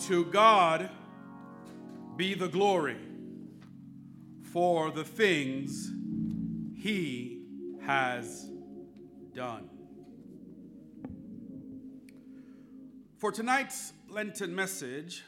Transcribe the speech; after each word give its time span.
To 0.00 0.26
God 0.26 0.90
be 2.16 2.34
the 2.34 2.48
glory 2.48 2.98
for 4.52 4.90
the 4.90 5.02
things 5.02 5.90
he 6.76 7.42
has 7.84 8.48
done. 9.34 9.68
For 13.16 13.32
tonight's 13.32 13.94
Lenten 14.08 14.54
message, 14.54 15.24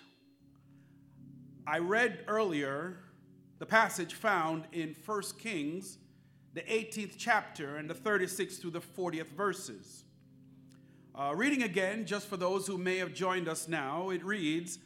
I 1.67 1.79
read 1.79 2.25
earlier 2.29 2.99
the 3.59 3.67
passage 3.67 4.15
found 4.15 4.65
in 4.73 4.95
1 5.05 5.23
Kings, 5.39 5.99
the 6.55 6.61
18th 6.61 7.15
chapter, 7.17 7.77
and 7.77 7.89
the 7.89 7.95
36th 7.95 8.61
through 8.61 8.73
the 8.73 8.81
40th 8.81 9.29
verses. 9.29 10.05
Uh, 11.19 11.35
reading 11.35 11.65
again, 11.65 12.07
just 12.07 12.29
for 12.29 12.37
those 12.37 12.65
who 12.65 12.79
may 12.79 12.97
have 12.99 13.13
joined 13.13 13.49
us 13.49 13.67
now, 13.67 14.11
it 14.11 14.25
reads 14.25 14.79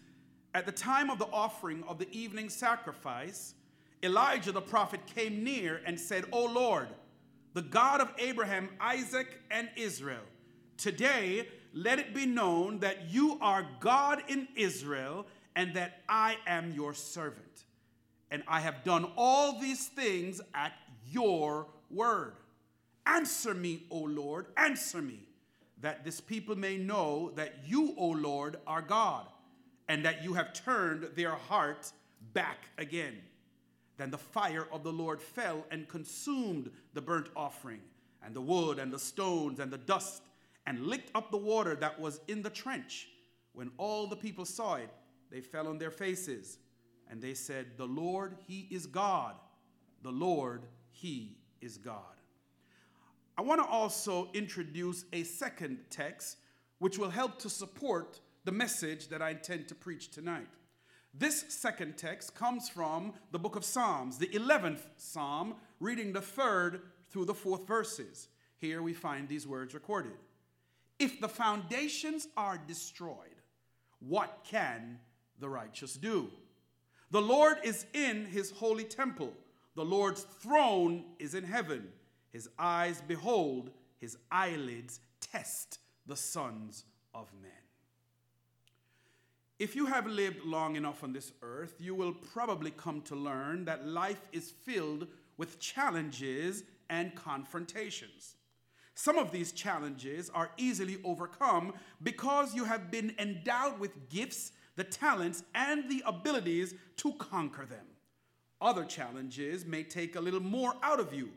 At 0.55 0.65
the 0.65 0.73
time 0.73 1.11
of 1.11 1.19
the 1.19 1.27
offering 1.27 1.85
of 1.87 1.99
the 1.99 2.11
evening 2.11 2.49
sacrifice, 2.49 3.53
Elijah 4.03 4.51
the 4.51 4.63
prophet 4.63 5.01
came 5.15 5.45
near 5.45 5.83
and 5.85 6.01
said, 6.01 6.25
O 6.33 6.47
Lord, 6.47 6.89
the 7.53 7.61
God 7.61 8.01
of 8.01 8.11
Abraham, 8.17 8.71
Isaac, 8.81 9.43
and 9.51 9.69
Israel, 9.77 10.23
today 10.79 11.49
let 11.75 11.99
it 11.99 12.15
be 12.15 12.25
known 12.25 12.79
that 12.79 13.11
you 13.11 13.37
are 13.43 13.67
God 13.81 14.23
in 14.27 14.49
Israel 14.57 15.27
and 15.55 15.75
that 15.75 16.01
I 16.09 16.39
am 16.47 16.73
your 16.73 16.95
servant. 16.95 17.65
And 18.31 18.43
I 18.49 18.61
have 18.61 18.85
done 18.85 19.13
all 19.19 19.61
these 19.61 19.89
things 19.89 20.41
at 20.55 20.73
your 21.11 21.67
word. 21.91 22.33
Answer 23.05 23.53
me, 23.53 23.83
O 23.91 23.99
Lord, 23.99 24.47
answer 24.57 25.03
me 25.03 25.27
that 25.83 26.05
this 26.05 26.21
people 26.21 26.57
may 26.57 26.79
know 26.79 27.33
that 27.35 27.55
you, 27.67 27.95
O 27.99 28.09
Lord, 28.09 28.57
are 28.67 28.83
God, 28.83 29.27
and 29.89 30.05
that 30.05 30.25
you 30.25 30.33
have 30.35 30.55
turned 30.55 31.09
their 31.17 31.33
heart 31.33 31.93
back 32.33 32.69
again. 32.79 33.19
Then 33.99 34.11
the 34.11 34.19
fire 34.19 34.67
of 34.73 34.85
the 34.85 34.93
Lord 34.93 35.21
fell 35.21 35.67
and 35.71 35.89
consumed 35.89 36.71
the 36.95 37.03
burnt 37.03 37.29
offering, 37.37 37.81
and 38.25 38.35
the 38.35 38.41
wood, 38.41 38.79
and 38.79 38.93
the 38.93 38.99
stones, 38.99 39.59
and 39.59 39.71
the 39.73 39.79
dust, 39.79 40.23
and 40.67 40.87
licked 40.87 41.11
up 41.17 41.31
the 41.31 41.37
water 41.37 41.75
that 41.75 42.01
was 42.01 42.21
in 42.29 42.43
the 42.43 42.51
trench. 42.51 43.09
When 43.53 43.73
all 43.77 44.07
the 44.07 44.17
people 44.17 44.45
saw 44.45 44.75
it, 44.75 44.89
they 45.31 45.41
fell 45.41 45.67
on 45.67 45.79
their 45.79 45.91
faces, 45.91 46.59
and 47.11 47.21
they 47.21 47.35
said, 47.35 47.67
The 47.77 47.87
Lord, 47.87 48.37
He 48.47 48.69
is 48.71 48.87
God. 48.87 49.35
The 50.03 50.13
Lord, 50.13 50.63
He 50.91 51.39
is 51.61 51.77
God. 51.77 52.22
I 53.43 53.45
want 53.45 53.61
to 53.61 53.67
also 53.67 54.29
introduce 54.35 55.05
a 55.13 55.25
second 55.25 55.79
text 55.91 56.37
which 56.79 56.97
will 56.97 57.11
help 57.11 57.41
to 57.41 57.51
support 57.51 58.21
the 58.45 58.53
message 58.53 59.09
that 59.09 59.21
I 59.21 59.31
intend 59.31 59.67
to 59.67 59.75
preach 59.75 60.13
tonight. 60.13 60.47
This 61.13 61.47
second 61.49 61.99
text 61.99 62.37
comes 62.37 62.69
from 62.69 63.15
the 63.33 63.41
book 63.41 63.57
of 63.57 63.65
Psalms, 63.65 64.17
the 64.17 64.29
11th 64.29 64.83
Psalm, 64.97 65.57
reading 65.81 66.13
the 66.13 66.21
third 66.21 66.83
through 67.11 67.25
the 67.25 67.35
fourth 67.35 67.67
verses. 67.67 68.29
Here 68.59 68.81
we 68.81 68.93
find 68.93 69.29
these 69.29 69.45
words 69.45 69.75
recorded 69.75 70.13
If 71.01 71.21
the 71.21 71.29
foundations 71.29 72.29
are 72.37 72.61
destroyed, 72.65 73.43
what 73.99 74.47
can 74.49 75.01
the 75.41 75.49
righteous 75.49 75.95
do? 75.95 76.31
The 77.11 77.21
Lord 77.21 77.57
is 77.65 77.87
in 77.93 78.27
his 78.27 78.53
holy 78.53 78.85
temple, 78.85 79.33
the 79.75 79.85
Lord's 79.85 80.23
throne 80.23 81.07
is 81.19 81.35
in 81.35 81.43
heaven. 81.43 81.89
His 82.33 82.49
eyes 82.59 83.03
behold, 83.07 83.71
his 83.99 84.17
eyelids 84.31 85.01
test 85.21 85.79
the 86.07 86.17
sons 86.17 86.85
of 87.15 87.29
men. 87.41 87.51
If 89.59 89.77
you 89.77 89.87
have 89.87 90.07
lived 90.07 90.45
long 90.45 90.75
enough 90.75 91.05
on 91.05 91.13
this 91.13 91.33
earth, 91.43 91.77
you 91.79 91.95
will 91.95 92.13
probably 92.13 92.73
come 92.73 93.03
to 93.03 93.15
learn 93.15 93.65
that 93.67 93.87
life 93.87 94.23
is 94.33 94.51
filled 94.51 95.07
with 95.37 95.61
challenges 95.61 96.65
and 96.91 97.15
confrontations. 97.15 98.35
Some 98.95 99.19
of 99.19 99.31
these 99.31 99.53
challenges 99.53 100.31
are 100.31 100.51
easily 100.57 100.99
overcome 101.05 101.75
because 102.03 102.55
you 102.55 102.65
have 102.65 102.91
been 102.91 103.15
endowed 103.19 103.79
with 103.79 104.09
gifts, 104.09 104.53
the 104.77 104.85
talents, 104.85 105.45
and 105.55 105.89
the 105.89 106.03
abilities 106.07 106.75
to 106.97 107.13
conquer 107.15 107.65
them. 107.65 107.87
Other 108.61 108.85
challenges 108.85 109.65
may 109.65 109.83
take 109.83 110.17
a 110.17 110.21
little 110.21 110.41
more 110.41 110.75
out 110.83 111.01
of 111.01 111.15
you 111.15 111.31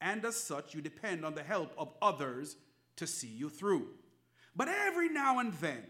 and 0.00 0.24
as 0.24 0.36
such, 0.36 0.74
you 0.74 0.80
depend 0.80 1.24
on 1.24 1.34
the 1.34 1.42
help 1.42 1.72
of 1.76 1.92
others 2.00 2.56
to 2.96 3.06
see 3.06 3.28
you 3.28 3.48
through. 3.48 3.88
But 4.56 4.68
every 4.68 5.08
now 5.08 5.38
and 5.38 5.52
then, 5.54 5.82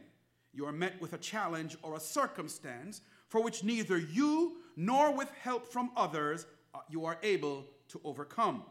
you 0.52 0.66
are 0.66 0.72
met 0.72 1.00
with 1.00 1.12
a 1.12 1.18
challenge 1.18 1.76
or 1.82 1.96
a 1.96 2.00
circumstance 2.00 3.00
for 3.28 3.42
which 3.42 3.62
neither 3.62 3.98
you 3.98 4.56
nor 4.76 5.14
with 5.14 5.30
help 5.42 5.66
from 5.66 5.90
others 5.96 6.46
uh, 6.74 6.78
you 6.88 7.04
are 7.04 7.18
able 7.22 7.66
to 7.88 8.00
overcome. 8.04 8.64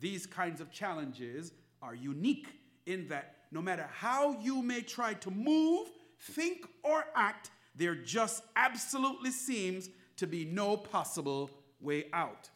These 0.00 0.26
kinds 0.26 0.60
of 0.60 0.72
challenges 0.72 1.52
are 1.80 1.94
unique 1.94 2.48
in 2.86 3.08
that 3.08 3.36
no 3.50 3.60
matter 3.60 3.88
how 3.92 4.38
you 4.40 4.62
may 4.62 4.80
try 4.80 5.14
to 5.14 5.30
move, 5.30 5.88
think, 6.18 6.66
or 6.82 7.04
act, 7.14 7.50
there 7.74 7.94
just 7.94 8.42
absolutely 8.56 9.30
seems 9.30 9.90
to 10.16 10.26
be 10.26 10.44
no 10.44 10.76
possible 10.76 11.50
way 11.80 12.06
out. 12.12 12.50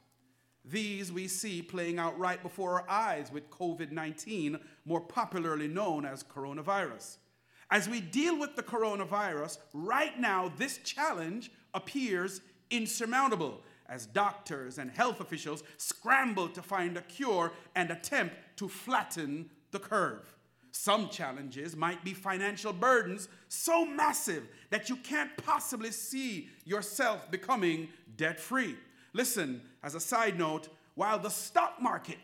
These 0.69 1.12
we 1.12 1.28
see 1.28 1.62
playing 1.62 1.99
out 1.99 2.19
right 2.19 2.43
before 2.43 2.72
our 2.72 2.91
eyes 2.91 3.31
with 3.32 3.50
COVID 3.50 3.93
19, 3.93 4.59
more 4.84 5.00
popularly 5.00 5.69
known 5.69 6.04
as 6.04 6.25
coronavirus. 6.25 7.19
As 7.71 7.88
we 7.88 8.00
deal 8.00 8.38
with 8.38 8.56
the 8.56 8.62
coronavirus, 8.62 9.59
right 9.72 10.19
now, 10.19 10.53
this 10.56 10.78
challenge 10.78 11.50
appears 11.75 12.41
insurmountable 12.71 13.60
as 13.88 14.06
doctors 14.06 14.78
and 14.78 14.91
health 14.91 15.21
officials 15.21 15.62
scramble 15.76 16.49
to 16.49 16.62
find 16.62 16.97
a 16.97 17.03
cure 17.03 17.53
and 17.75 17.91
attempt 17.91 18.34
to 18.56 18.69
flatten 18.69 19.49
the 19.71 19.78
curve. 19.78 20.34
Some 20.72 21.09
challenges 21.09 21.76
might 21.76 22.05
be 22.05 22.12
financial 22.12 22.72
burdens 22.72 23.28
so 23.49 23.87
massive 23.87 24.49
that 24.71 24.88
you 24.88 24.97
can't 24.97 25.34
possibly 25.38 25.91
see 25.91 26.49
yourself 26.65 27.31
becoming 27.31 27.88
debt 28.16 28.38
free. 28.38 28.76
Listen, 29.16 29.62
as 29.82 29.94
a 29.94 30.00
side 30.00 30.38
note, 30.38 30.69
while 30.94 31.19
the 31.19 31.31
stock 31.31 31.81
market 31.81 32.19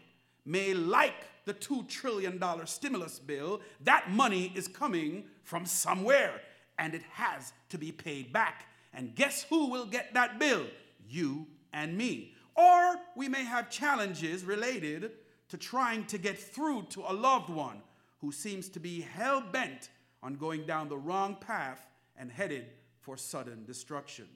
may 0.44 0.75
like 0.75 1.25
the 1.47 1.54
$2 1.54 1.88
trillion 1.88 2.38
stimulus 2.66 3.19
bill, 3.19 3.62
that 3.80 4.10
money 4.10 4.53
is 4.54 4.69
coming 4.69 5.25
from 5.42 5.64
somewhere 5.64 6.42
and 6.78 6.94
it 6.94 7.02
has 7.10 7.54
to 7.70 7.78
be 7.78 7.92
paid 7.92 8.31
back. 8.31 8.66
And 8.92 9.14
guess 9.14 9.47
who 9.48 9.70
will 9.70 9.86
get 9.86 10.12
that 10.12 10.38
bill? 10.38 10.66
You 11.08 11.47
and 11.72 11.97
me. 11.97 12.34
Or 12.54 12.97
we 13.16 13.26
may 13.26 13.44
have 13.44 13.70
challenges 13.70 14.44
related 14.44 15.12
to 15.48 15.56
trying 15.56 16.04
to 16.08 16.19
get 16.19 16.38
through 16.38 16.82
to 16.91 17.04
a 17.08 17.14
loved 17.14 17.48
one 17.48 17.81
who 18.20 18.32
seems 18.32 18.69
to 18.69 18.81
be 18.81 19.00
hell 19.00 19.41
bent 19.41 19.88
on 20.22 20.34
going 20.34 20.66
down 20.66 20.91
the 20.91 20.98
wrong 20.98 21.36
path 21.41 21.86
and 22.19 22.31
headed 22.31 22.66
for 23.00 23.16
sudden 23.16 23.64
destruction. 23.64 24.28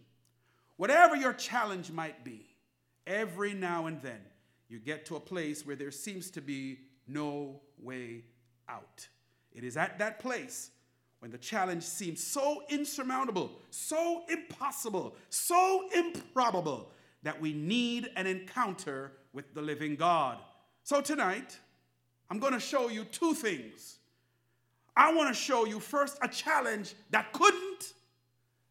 Whatever 0.77 1.17
your 1.17 1.33
challenge 1.33 1.91
might 1.91 2.25
be, 2.25 2.47
every 3.07 3.55
now 3.55 3.87
and 3.87 4.01
then 4.03 4.21
you 4.69 4.79
get 4.79 5.07
to 5.07 5.17
a 5.17 5.21
place 5.21 5.65
where 5.65 5.77
there 5.77 5.91
seems 5.91 6.31
to 6.33 6.41
be 6.41 6.81
no 7.07 7.61
way 7.79 8.25
out. 8.69 9.09
It 9.53 9.65
is 9.65 9.77
at 9.77 9.99
that 9.99 10.21
place 10.21 10.71
when 11.21 11.31
the 11.31 11.39
challenge 11.39 11.83
seems 11.83 12.23
so 12.23 12.63
insurmountable, 12.69 13.53
so 13.71 14.25
impossible, 14.29 15.17
so 15.31 15.89
improbable 15.95 16.91
that 17.23 17.41
we 17.41 17.53
need 17.53 18.11
an 18.17 18.27
encounter 18.27 19.13
with 19.33 19.55
the 19.55 19.63
living 19.63 19.97
God. 19.97 20.39
So 20.83 21.01
tonight, 21.01 21.59
I'm 22.31 22.39
going 22.39 22.53
to 22.53 22.61
show 22.61 22.89
you 22.89 23.05
two 23.05 23.35
things. 23.35 23.99
I 24.97 25.15
want 25.15 25.29
to 25.29 25.35
show 25.35 25.65
you 25.65 25.81
first 25.81 26.19
a 26.23 26.29
challenge 26.29 26.95
that 27.11 27.33
couldn't, 27.33 27.95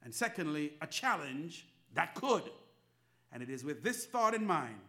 and 0.04 0.14
secondly, 0.14 0.74
a 0.82 0.88
challenge 0.88 1.68
that 1.96 2.16
could. 2.16 2.44
And 3.32 3.44
it 3.44 3.50
is 3.50 3.64
with 3.64 3.84
this 3.84 4.06
thought 4.06 4.34
in 4.34 4.46
mind 4.46 4.80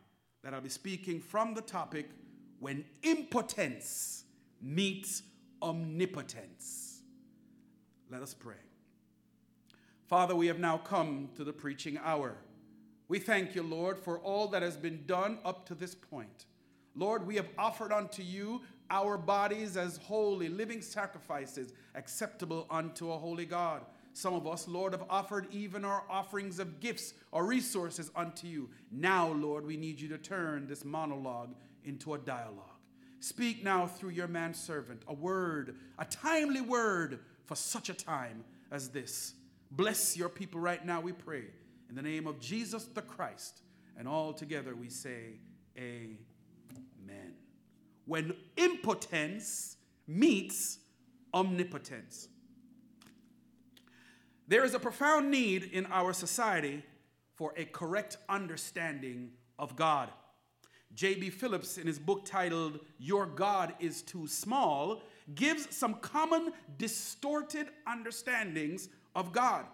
that 0.45 0.55
I'll 0.55 0.61
be 0.61 0.69
speaking 0.69 1.21
from 1.21 1.55
the 1.55 1.63
topic 1.63 2.09
when 2.61 2.85
impotence 3.03 4.25
meets 4.63 5.23
omnipotence. 5.63 7.01
Let 8.11 8.23
us 8.23 8.35
pray. 8.35 8.55
Father, 10.07 10.37
we 10.37 10.47
have 10.47 10.61
now 10.61 10.79
come 10.79 11.31
to 11.35 11.43
the 11.43 11.53
preaching 11.53 11.99
hour. 12.03 12.37
We 13.09 13.19
thank 13.19 13.55
you, 13.55 13.63
Lord, 13.63 13.99
for 13.99 14.19
all 14.21 14.49
that 14.49 14.63
has 14.63 14.77
been 14.77 15.05
done 15.07 15.39
up 15.45 15.67
to 15.67 15.75
this 15.75 15.95
point. 15.95 16.47
Lord, 16.95 17.27
we 17.27 17.37
have 17.37 17.49
offered 17.59 17.93
unto 17.93 18.23
you 18.23 18.63
our 18.91 19.19
bodies 19.19 19.77
as 19.77 19.97
holy, 19.97 20.49
living 20.49 20.81
sacrifices, 20.81 21.73
acceptable 21.95 22.67
unto 22.71 23.11
a 23.11 23.19
holy 23.19 23.45
God. 23.45 23.83
Some 24.17 24.33
of 24.33 24.47
us, 24.47 24.67
Lord, 24.67 24.95
have 24.95 25.05
offered 25.11 25.47
even 25.51 25.85
our 25.85 26.03
offerings 26.09 26.59
of 26.59 26.81
gifts 26.81 27.13
or 27.33 27.45
resources 27.45 28.11
unto 28.17 28.47
you. 28.47 28.71
Now, 28.91 29.29
Lord, 29.29 29.67
we 29.67 29.77
need 29.77 30.01
you 30.01 30.09
to 30.09 30.17
turn 30.17 30.67
this 30.67 30.87
monologue 30.87 31.55
into 31.85 32.15
a 32.15 32.19
dialogue. 32.19 32.81
Speak 33.21 33.63
now 33.63 33.87
through 33.87 34.11
your 34.11 34.27
manservant 34.27 35.03
a 35.07 35.13
word, 35.13 35.77
a 35.99 36.07
timely 36.07 36.63
word 36.63 37.19
for 37.45 37.57
such 37.57 37.91
a 37.91 37.95
time 37.95 38.43
as 38.71 38.89
this. 38.89 39.35
Bless 39.71 40.17
your 40.17 40.31
people 40.31 40.63
right 40.63 40.83
now, 40.83 41.03
we 41.03 41.13
pray. 41.13 41.45
In 41.91 41.95
the 41.95 42.01
name 42.01 42.27
of 42.27 42.41
Jesus 42.41 42.85
the 42.85 43.03
Christ. 43.03 43.61
And 43.99 44.09
all 44.09 44.33
together 44.33 44.75
we 44.75 44.89
say, 44.89 45.41
Amen. 45.77 47.35
When 48.07 48.33
impotence 48.57 49.77
meets 50.07 50.79
omnipotence. 51.35 52.29
There 54.49 54.65
is 54.65 54.75
a 54.75 54.79
profound 54.79 55.31
need 55.31 55.65
in 55.73 55.87
our 55.87 56.13
society 56.13 56.85
for 57.35 57.53
a 57.57 57.65
correct 57.65 58.17
understanding 58.29 59.33
of 59.59 59.75
God. 59.75 60.11
J.B. 60.95 61.31
Phillips, 61.31 61.79
in 61.79 61.87
his 61.87 61.99
book 61.99 62.25
titled 62.25 62.81
Your 62.99 63.27
God 63.27 63.75
is 63.81 64.03
Too 64.03 64.27
Small, 64.27 65.03
gives 65.35 65.75
some 65.75 65.95
common 65.95 66.53
distorted 66.79 67.69
understandings 67.87 68.89
of 69.15 69.33
God. 69.33 69.67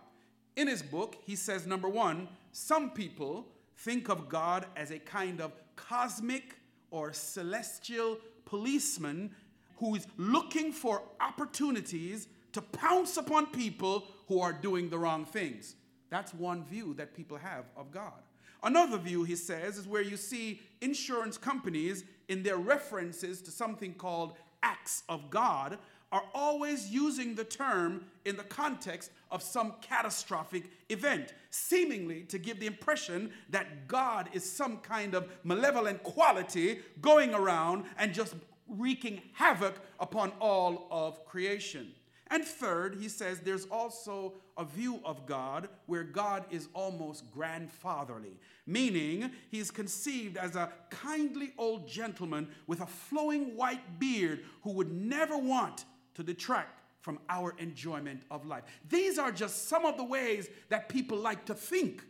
In 0.56 0.68
his 0.68 0.82
book, 0.82 1.16
he 1.24 1.36
says 1.36 1.66
number 1.66 1.88
one, 1.88 2.28
some 2.52 2.90
people 2.90 3.46
think 3.76 4.08
of 4.08 4.28
God 4.28 4.66
as 4.76 4.90
a 4.90 4.98
kind 4.98 5.40
of 5.40 5.52
cosmic 5.76 6.56
or 6.90 7.12
celestial 7.12 8.18
policeman 8.44 9.30
who 9.76 9.94
is 9.94 10.06
looking 10.16 10.72
for 10.72 11.02
opportunities 11.20 12.28
to 12.52 12.62
pounce 12.62 13.16
upon 13.16 13.46
people 13.46 14.04
who 14.28 14.40
are 14.40 14.52
doing 14.52 14.88
the 14.88 14.98
wrong 14.98 15.24
things. 15.24 15.76
That's 16.10 16.34
one 16.34 16.64
view 16.64 16.94
that 16.94 17.16
people 17.16 17.38
have 17.38 17.64
of 17.76 17.90
God. 17.90 18.22
Another 18.62 18.98
view, 18.98 19.24
he 19.24 19.34
says, 19.34 19.78
is 19.78 19.88
where 19.88 20.02
you 20.02 20.16
see 20.16 20.60
insurance 20.80 21.36
companies 21.36 22.04
in 22.28 22.42
their 22.42 22.58
references 22.58 23.42
to 23.42 23.50
something 23.50 23.94
called 23.94 24.34
acts 24.62 25.02
of 25.08 25.30
God 25.30 25.78
are 26.12 26.22
always 26.34 26.90
using 26.90 27.34
the 27.34 27.44
term 27.44 28.04
in 28.26 28.36
the 28.36 28.44
context 28.44 29.10
of 29.30 29.42
some 29.42 29.72
catastrophic 29.80 30.64
event, 30.90 31.32
seemingly 31.48 32.22
to 32.24 32.38
give 32.38 32.60
the 32.60 32.66
impression 32.66 33.32
that 33.48 33.88
God 33.88 34.28
is 34.34 34.44
some 34.44 34.76
kind 34.78 35.14
of 35.14 35.28
malevolent 35.42 36.02
quality 36.02 36.80
going 37.00 37.34
around 37.34 37.86
and 37.96 38.12
just 38.12 38.34
wreaking 38.68 39.22
havoc 39.32 39.74
upon 39.98 40.32
all 40.38 40.86
of 40.90 41.24
creation. 41.24 41.92
And 42.32 42.46
third, 42.46 42.96
he 42.98 43.10
says 43.10 43.40
there's 43.40 43.66
also 43.66 44.32
a 44.56 44.64
view 44.64 45.00
of 45.04 45.26
God 45.26 45.68
where 45.84 46.02
God 46.02 46.46
is 46.50 46.66
almost 46.72 47.30
grandfatherly, 47.30 48.38
meaning 48.66 49.32
he's 49.50 49.70
conceived 49.70 50.38
as 50.38 50.56
a 50.56 50.72
kindly 50.88 51.52
old 51.58 51.86
gentleman 51.86 52.48
with 52.66 52.80
a 52.80 52.86
flowing 52.86 53.54
white 53.54 54.00
beard 54.00 54.44
who 54.62 54.72
would 54.72 54.90
never 54.90 55.36
want 55.36 55.84
to 56.14 56.22
detract 56.22 56.80
from 57.02 57.18
our 57.28 57.54
enjoyment 57.58 58.22
of 58.30 58.46
life. 58.46 58.62
These 58.88 59.18
are 59.18 59.30
just 59.30 59.68
some 59.68 59.84
of 59.84 59.98
the 59.98 60.04
ways 60.04 60.48
that 60.70 60.88
people 60.88 61.18
like 61.18 61.44
to 61.44 61.54
think 61.54 62.02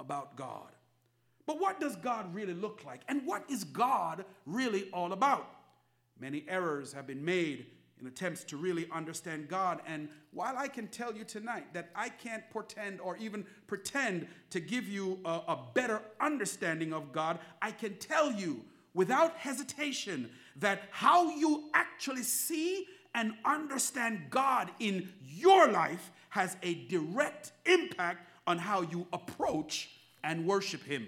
about 0.00 0.34
God. 0.34 0.66
But 1.46 1.60
what 1.60 1.78
does 1.78 1.94
God 1.94 2.34
really 2.34 2.54
look 2.54 2.84
like? 2.84 3.02
And 3.06 3.24
what 3.24 3.48
is 3.48 3.62
God 3.62 4.24
really 4.46 4.90
all 4.92 5.12
about? 5.12 5.46
Many 6.18 6.44
errors 6.48 6.92
have 6.92 7.06
been 7.06 7.24
made 7.24 7.66
in 8.00 8.06
attempts 8.06 8.44
to 8.44 8.56
really 8.56 8.86
understand 8.92 9.48
God. 9.48 9.80
And 9.86 10.08
while 10.32 10.56
I 10.56 10.68
can 10.68 10.88
tell 10.88 11.14
you 11.14 11.24
tonight 11.24 11.72
that 11.74 11.90
I 11.94 12.08
can't 12.08 12.48
pretend 12.50 13.00
or 13.00 13.16
even 13.18 13.44
pretend 13.66 14.26
to 14.50 14.60
give 14.60 14.88
you 14.88 15.18
a, 15.24 15.28
a, 15.28 15.58
better 15.74 16.00
understanding 16.20 16.92
of 16.92 17.12
God, 17.12 17.38
I 17.60 17.70
can 17.72 17.96
tell 17.96 18.32
you 18.32 18.62
without 18.94 19.36
hesitation 19.36 20.30
that 20.56 20.82
how 20.90 21.30
you 21.30 21.70
actually 21.74 22.22
see 22.22 22.86
and 23.14 23.32
understand 23.44 24.26
God 24.30 24.70
in 24.78 25.12
your 25.26 25.68
life 25.68 26.10
has 26.30 26.56
a 26.62 26.74
direct 26.86 27.52
impact 27.66 28.28
on 28.46 28.58
how 28.58 28.82
you 28.82 29.06
approach 29.12 29.90
and 30.22 30.46
worship 30.46 30.84
Him. 30.84 31.06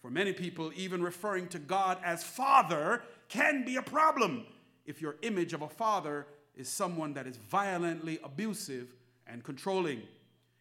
For 0.00 0.10
many 0.10 0.32
people, 0.32 0.72
even 0.74 1.02
referring 1.02 1.48
to 1.48 1.58
God 1.58 1.98
as 2.02 2.24
Father 2.24 3.02
can 3.28 3.64
be 3.64 3.76
a 3.76 3.82
problem 3.82 4.46
if 4.92 5.00
your 5.00 5.16
image 5.22 5.54
of 5.54 5.62
a 5.62 5.68
father 5.68 6.26
is 6.54 6.68
someone 6.68 7.14
that 7.14 7.26
is 7.26 7.38
violently 7.38 8.18
abusive 8.22 8.94
and 9.26 9.42
controlling. 9.42 10.02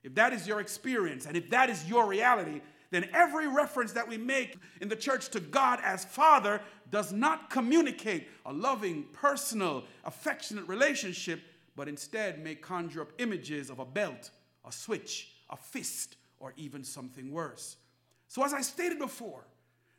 If 0.03 0.15
that 0.15 0.31
is 0.31 0.47
your 0.47 0.61
experience 0.61 1.25
and 1.25 1.35
if 1.35 1.49
that 1.49 1.69
is 1.69 1.85
your 1.85 2.07
reality, 2.07 2.61
then 2.91 3.09
every 3.13 3.49
reference 3.49 3.91
that 3.91 4.07
we 4.07 4.17
make 4.17 4.55
in 4.79 4.87
the 4.87 4.95
church 4.95 5.27
to 5.31 5.41
God 5.41 5.79
as 5.83 6.05
Father 6.05 6.61
does 6.91 7.11
not 7.11 7.49
communicate 7.49 8.29
a 8.45 8.53
loving, 8.53 9.03
personal, 9.11 9.83
affectionate 10.05 10.65
relationship, 10.65 11.41
but 11.75 11.89
instead 11.89 12.41
may 12.41 12.55
conjure 12.55 13.01
up 13.01 13.11
images 13.17 13.69
of 13.69 13.79
a 13.79 13.85
belt, 13.85 14.31
a 14.65 14.71
switch, 14.71 15.33
a 15.49 15.57
fist, 15.57 16.15
or 16.39 16.53
even 16.55 16.85
something 16.85 17.31
worse. 17.31 17.75
So, 18.29 18.45
as 18.45 18.53
I 18.53 18.61
stated 18.61 18.97
before, 18.97 19.45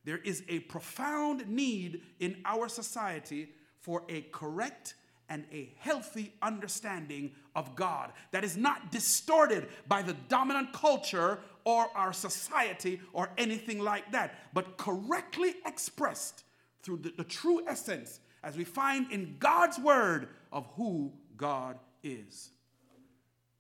there 0.04 0.18
is 0.18 0.42
a 0.48 0.60
profound 0.60 1.46
need 1.48 2.00
in 2.18 2.38
our 2.46 2.68
society 2.68 3.50
for 3.82 4.02
a 4.08 4.22
correct 4.32 4.94
and 5.28 5.44
a 5.52 5.72
healthy 5.78 6.32
understanding 6.42 7.32
of 7.54 7.76
God 7.76 8.12
that 8.32 8.44
is 8.44 8.56
not 8.56 8.90
distorted 8.90 9.68
by 9.86 10.02
the 10.02 10.14
dominant 10.28 10.72
culture 10.72 11.38
or 11.64 11.86
our 11.94 12.12
society 12.12 13.00
or 13.12 13.30
anything 13.38 13.78
like 13.78 14.10
that, 14.12 14.34
but 14.52 14.76
correctly 14.76 15.54
expressed 15.64 16.44
through 16.82 16.98
the, 16.98 17.12
the 17.16 17.24
true 17.24 17.62
essence 17.66 18.20
as 18.42 18.56
we 18.56 18.64
find 18.64 19.10
in 19.12 19.36
God's 19.38 19.78
word 19.78 20.28
of 20.50 20.66
who 20.76 21.12
God 21.36 21.78
is. 22.02 22.50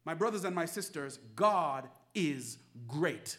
My 0.04 0.14
brothers 0.14 0.44
and 0.44 0.54
my 0.54 0.66
sisters, 0.66 1.18
God 1.36 1.88
is 2.14 2.58
great. 2.88 3.38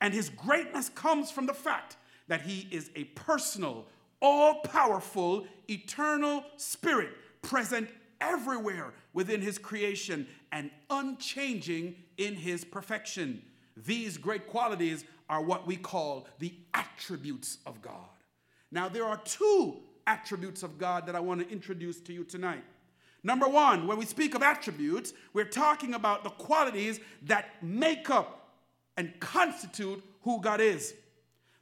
And 0.00 0.14
his 0.14 0.28
greatness 0.30 0.88
comes 0.88 1.30
from 1.30 1.46
the 1.46 1.54
fact 1.54 1.96
that 2.28 2.42
he 2.42 2.68
is 2.70 2.90
a 2.94 3.04
personal, 3.04 3.86
all 4.24 4.60
powerful, 4.60 5.46
eternal 5.68 6.42
spirit 6.56 7.10
present 7.42 7.90
everywhere 8.22 8.94
within 9.12 9.42
his 9.42 9.58
creation 9.58 10.26
and 10.50 10.70
unchanging 10.88 11.94
in 12.16 12.34
his 12.34 12.64
perfection. 12.64 13.42
These 13.76 14.16
great 14.16 14.46
qualities 14.46 15.04
are 15.28 15.42
what 15.42 15.66
we 15.66 15.76
call 15.76 16.26
the 16.38 16.54
attributes 16.72 17.58
of 17.66 17.82
God. 17.82 18.08
Now, 18.70 18.88
there 18.88 19.04
are 19.04 19.20
two 19.24 19.76
attributes 20.06 20.62
of 20.62 20.78
God 20.78 21.06
that 21.06 21.14
I 21.14 21.20
want 21.20 21.40
to 21.40 21.52
introduce 21.52 22.00
to 22.00 22.14
you 22.14 22.24
tonight. 22.24 22.64
Number 23.22 23.46
one, 23.46 23.86
when 23.86 23.98
we 23.98 24.06
speak 24.06 24.34
of 24.34 24.42
attributes, 24.42 25.12
we're 25.34 25.44
talking 25.44 25.92
about 25.92 26.24
the 26.24 26.30
qualities 26.30 26.98
that 27.22 27.62
make 27.62 28.08
up 28.08 28.54
and 28.96 29.12
constitute 29.20 30.02
who 30.22 30.40
God 30.40 30.62
is. 30.62 30.94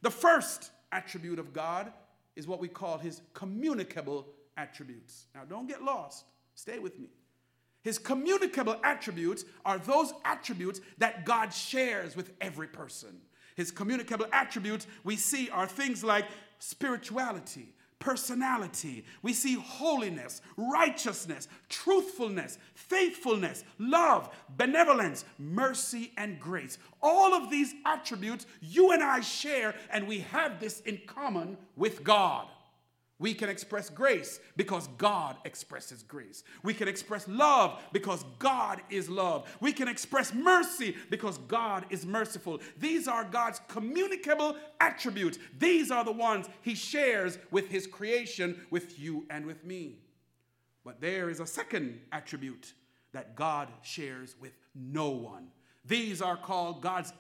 The 0.02 0.10
first 0.10 0.70
attribute 0.92 1.40
of 1.40 1.52
God 1.52 1.92
is 2.36 2.46
what 2.46 2.60
we 2.60 2.68
call 2.68 2.98
his 2.98 3.20
communicable 3.34 4.26
attributes. 4.56 5.26
Now, 5.34 5.42
don't 5.48 5.66
get 5.66 5.82
lost. 5.82 6.24
Stay 6.54 6.78
with 6.78 6.98
me. 6.98 7.08
His 7.82 7.98
communicable 7.98 8.76
attributes 8.84 9.44
are 9.64 9.78
those 9.78 10.12
attributes 10.24 10.80
that 10.98 11.24
God 11.24 11.52
shares 11.52 12.14
with 12.14 12.32
every 12.40 12.68
person. 12.68 13.20
His 13.56 13.70
communicable 13.70 14.26
attributes 14.32 14.86
we 15.04 15.16
see 15.16 15.50
are 15.50 15.66
things 15.66 16.04
like 16.04 16.26
spirituality, 16.58 17.74
personality. 18.02 19.04
We 19.22 19.32
see 19.32 19.54
holiness, 19.54 20.42
righteousness, 20.56 21.46
truthfulness, 21.68 22.58
faithfulness, 22.74 23.62
love, 23.78 24.28
benevolence, 24.56 25.24
mercy, 25.38 26.12
and 26.16 26.40
grace. 26.40 26.78
All 27.00 27.32
of 27.32 27.48
these 27.48 27.74
attributes 27.86 28.46
you 28.60 28.90
and 28.90 29.04
I 29.04 29.20
share, 29.20 29.76
and 29.92 30.08
we 30.08 30.18
have 30.18 30.58
this 30.58 30.80
in 30.80 31.00
common 31.06 31.56
with 31.76 32.02
God. 32.02 32.48
We 33.18 33.34
can 33.34 33.48
express 33.48 33.88
grace 33.88 34.40
because 34.56 34.88
God 34.98 35.36
expresses 35.44 36.02
grace. 36.02 36.42
We 36.64 36.74
can 36.74 36.88
express 36.88 37.28
love 37.28 37.80
because 37.92 38.24
God 38.38 38.80
is 38.90 39.08
love. 39.08 39.48
We 39.60 39.72
can 39.72 39.86
express 39.86 40.34
mercy 40.34 40.96
because 41.08 41.38
God 41.38 41.86
is 41.90 42.04
merciful. 42.04 42.60
These 42.78 43.06
are 43.06 43.24
God's 43.24 43.60
communicable 43.68 44.56
attributes. 44.80 45.38
These 45.58 45.90
are 45.90 46.04
the 46.04 46.10
ones 46.10 46.46
He 46.62 46.74
shares 46.74 47.38
with 47.52 47.68
His 47.68 47.86
creation, 47.86 48.60
with 48.70 48.98
you 48.98 49.24
and 49.30 49.46
with 49.46 49.64
me. 49.64 49.98
But 50.84 51.00
there 51.00 51.30
is 51.30 51.38
a 51.38 51.46
second 51.46 52.00
attribute 52.10 52.72
that 53.12 53.36
God 53.36 53.68
shares 53.82 54.34
with 54.40 54.52
no 54.74 55.10
one. 55.10 55.48
These 55.84 56.22
are 56.22 56.36
called 56.36 56.82
God's 56.82 57.12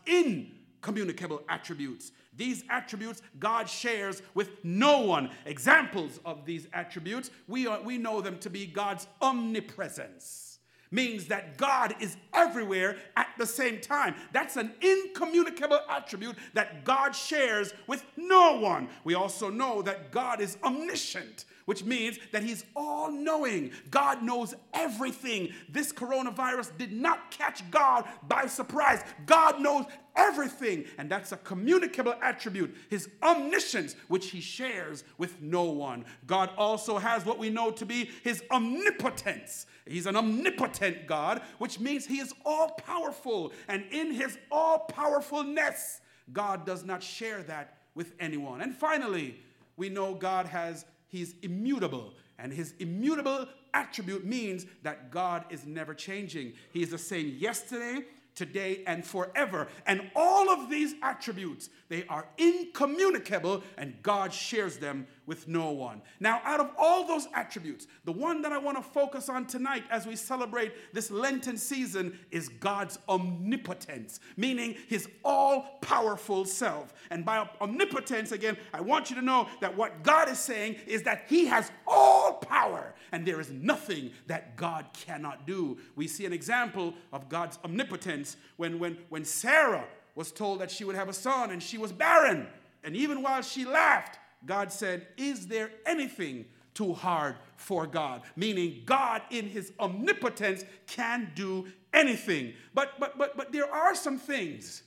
incommunicable 0.82 1.42
attributes. 1.48 2.10
These 2.36 2.64
attributes 2.68 3.22
God 3.38 3.68
shares 3.68 4.22
with 4.34 4.50
no 4.64 5.02
one. 5.02 5.30
Examples 5.46 6.18
of 6.24 6.44
these 6.44 6.66
attributes, 6.72 7.30
we, 7.46 7.66
are, 7.66 7.80
we 7.82 7.98
know 7.98 8.20
them 8.20 8.38
to 8.40 8.50
be 8.50 8.66
God's 8.66 9.06
omnipresence. 9.20 10.58
Means 10.90 11.26
that 11.28 11.56
God 11.56 11.94
is 12.00 12.16
everywhere 12.34 12.96
at 13.16 13.28
the 13.38 13.46
same 13.46 13.80
time. 13.80 14.14
That's 14.32 14.56
an 14.56 14.72
incommunicable 14.82 15.80
attribute 15.88 16.36
that 16.52 16.84
God 16.84 17.12
shares 17.12 17.72
with 17.86 18.04
no 18.16 18.58
one. 18.58 18.88
We 19.04 19.14
also 19.14 19.48
know 19.48 19.80
that 19.82 20.10
God 20.10 20.40
is 20.40 20.58
omniscient 20.62 21.46
which 21.64 21.84
means 21.84 22.18
that 22.32 22.42
he's 22.42 22.64
all 22.74 23.10
knowing. 23.10 23.70
God 23.90 24.22
knows 24.22 24.54
everything. 24.72 25.52
This 25.68 25.92
coronavirus 25.92 26.76
did 26.78 26.92
not 26.92 27.30
catch 27.30 27.68
God 27.70 28.04
by 28.28 28.46
surprise. 28.46 29.02
God 29.26 29.60
knows 29.60 29.86
everything, 30.14 30.84
and 30.98 31.10
that's 31.10 31.32
a 31.32 31.36
communicable 31.38 32.14
attribute, 32.20 32.74
his 32.90 33.08
omniscience, 33.22 33.96
which 34.08 34.30
he 34.30 34.40
shares 34.40 35.04
with 35.18 35.40
no 35.40 35.64
one. 35.64 36.04
God 36.26 36.50
also 36.56 36.98
has 36.98 37.24
what 37.24 37.38
we 37.38 37.50
know 37.50 37.70
to 37.70 37.86
be 37.86 38.10
his 38.22 38.42
omnipotence. 38.50 39.66
He's 39.86 40.06
an 40.06 40.16
omnipotent 40.16 41.06
God, 41.06 41.42
which 41.58 41.80
means 41.80 42.06
he 42.06 42.18
is 42.18 42.32
all 42.44 42.70
powerful, 42.70 43.52
and 43.68 43.84
in 43.90 44.12
his 44.12 44.38
all 44.50 44.80
powerfulness, 44.80 46.00
God 46.32 46.64
does 46.64 46.84
not 46.84 47.02
share 47.02 47.42
that 47.44 47.78
with 47.94 48.12
anyone. 48.20 48.60
And 48.60 48.74
finally, 48.74 49.40
we 49.76 49.88
know 49.88 50.14
God 50.14 50.46
has, 50.46 50.84
he's 51.12 51.34
immutable. 51.42 52.14
And 52.38 52.52
his 52.52 52.74
immutable 52.80 53.46
attribute 53.74 54.24
means 54.24 54.66
that 54.82 55.12
God 55.12 55.44
is 55.50 55.64
never 55.64 55.94
changing. 55.94 56.54
He 56.72 56.82
is 56.82 56.90
the 56.90 56.98
same 56.98 57.36
yesterday, 57.38 58.06
today, 58.34 58.82
and 58.86 59.04
forever. 59.04 59.68
And 59.86 60.10
all 60.16 60.50
of 60.50 60.70
these 60.70 60.94
attributes, 61.02 61.68
they 61.88 62.04
are 62.08 62.26
incommunicable, 62.38 63.62
and 63.76 63.94
God 64.02 64.32
shares 64.32 64.78
them 64.78 65.06
with 65.26 65.46
no 65.46 65.70
one. 65.70 66.02
Now, 66.20 66.40
out 66.44 66.60
of 66.60 66.70
all 66.76 67.06
those 67.06 67.28
attributes, 67.34 67.86
the 68.04 68.12
one 68.12 68.42
that 68.42 68.52
I 68.52 68.58
want 68.58 68.76
to 68.76 68.82
focus 68.82 69.28
on 69.28 69.46
tonight 69.46 69.84
as 69.90 70.06
we 70.06 70.16
celebrate 70.16 70.72
this 70.92 71.10
Lenten 71.10 71.56
season 71.56 72.18
is 72.30 72.48
God's 72.48 72.98
omnipotence, 73.08 74.20
meaning 74.36 74.76
his 74.88 75.08
all 75.24 75.78
powerful 75.80 76.44
self. 76.44 76.92
And 77.10 77.24
by 77.24 77.48
omnipotence, 77.60 78.32
again, 78.32 78.56
I 78.74 78.80
want 78.80 79.10
you 79.10 79.16
to 79.16 79.22
know 79.22 79.48
that 79.60 79.76
what 79.76 80.02
God 80.02 80.28
is 80.28 80.38
saying 80.38 80.76
is 80.86 81.02
that 81.04 81.24
he 81.28 81.46
has 81.46 81.70
all 81.86 82.34
power, 82.34 82.94
and 83.12 83.26
there 83.26 83.40
is 83.40 83.50
nothing 83.50 84.10
that 84.26 84.56
God 84.56 84.86
cannot 84.92 85.46
do. 85.46 85.78
We 85.94 86.08
see 86.08 86.26
an 86.26 86.32
example 86.32 86.94
of 87.12 87.28
God's 87.28 87.58
omnipotence 87.64 88.36
when, 88.56 88.78
when, 88.78 88.98
when 89.08 89.24
Sarah 89.24 89.84
was 90.14 90.32
told 90.32 90.60
that 90.60 90.70
she 90.70 90.84
would 90.84 90.96
have 90.96 91.08
a 91.08 91.14
son 91.14 91.50
and 91.50 91.62
she 91.62 91.78
was 91.78 91.92
barren. 91.92 92.46
And 92.84 92.96
even 92.96 93.22
while 93.22 93.42
she 93.42 93.64
laughed, 93.64 94.18
God 94.44 94.72
said, 94.72 95.06
Is 95.16 95.46
there 95.46 95.70
anything 95.86 96.46
too 96.74 96.92
hard 96.92 97.36
for 97.56 97.86
God? 97.86 98.22
Meaning, 98.36 98.82
God, 98.84 99.22
in 99.30 99.46
his 99.46 99.72
omnipotence, 99.78 100.64
can 100.86 101.32
do 101.34 101.66
anything. 101.92 102.54
But, 102.74 102.92
but, 102.98 103.18
but, 103.18 103.36
but 103.36 103.52
there 103.52 103.72
are 103.72 103.94
some 103.94 104.18
things, 104.18 104.82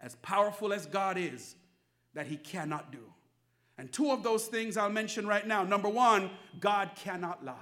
as 0.00 0.14
powerful 0.16 0.72
as 0.72 0.86
God 0.86 1.16
is, 1.16 1.54
that 2.14 2.26
he 2.26 2.36
cannot 2.36 2.92
do. 2.92 3.04
And 3.78 3.92
two 3.92 4.10
of 4.10 4.22
those 4.22 4.46
things 4.46 4.76
I'll 4.76 4.90
mention 4.90 5.26
right 5.26 5.46
now. 5.46 5.62
Number 5.62 5.88
one, 5.88 6.30
God 6.58 6.90
cannot 6.96 7.44
lie. 7.44 7.54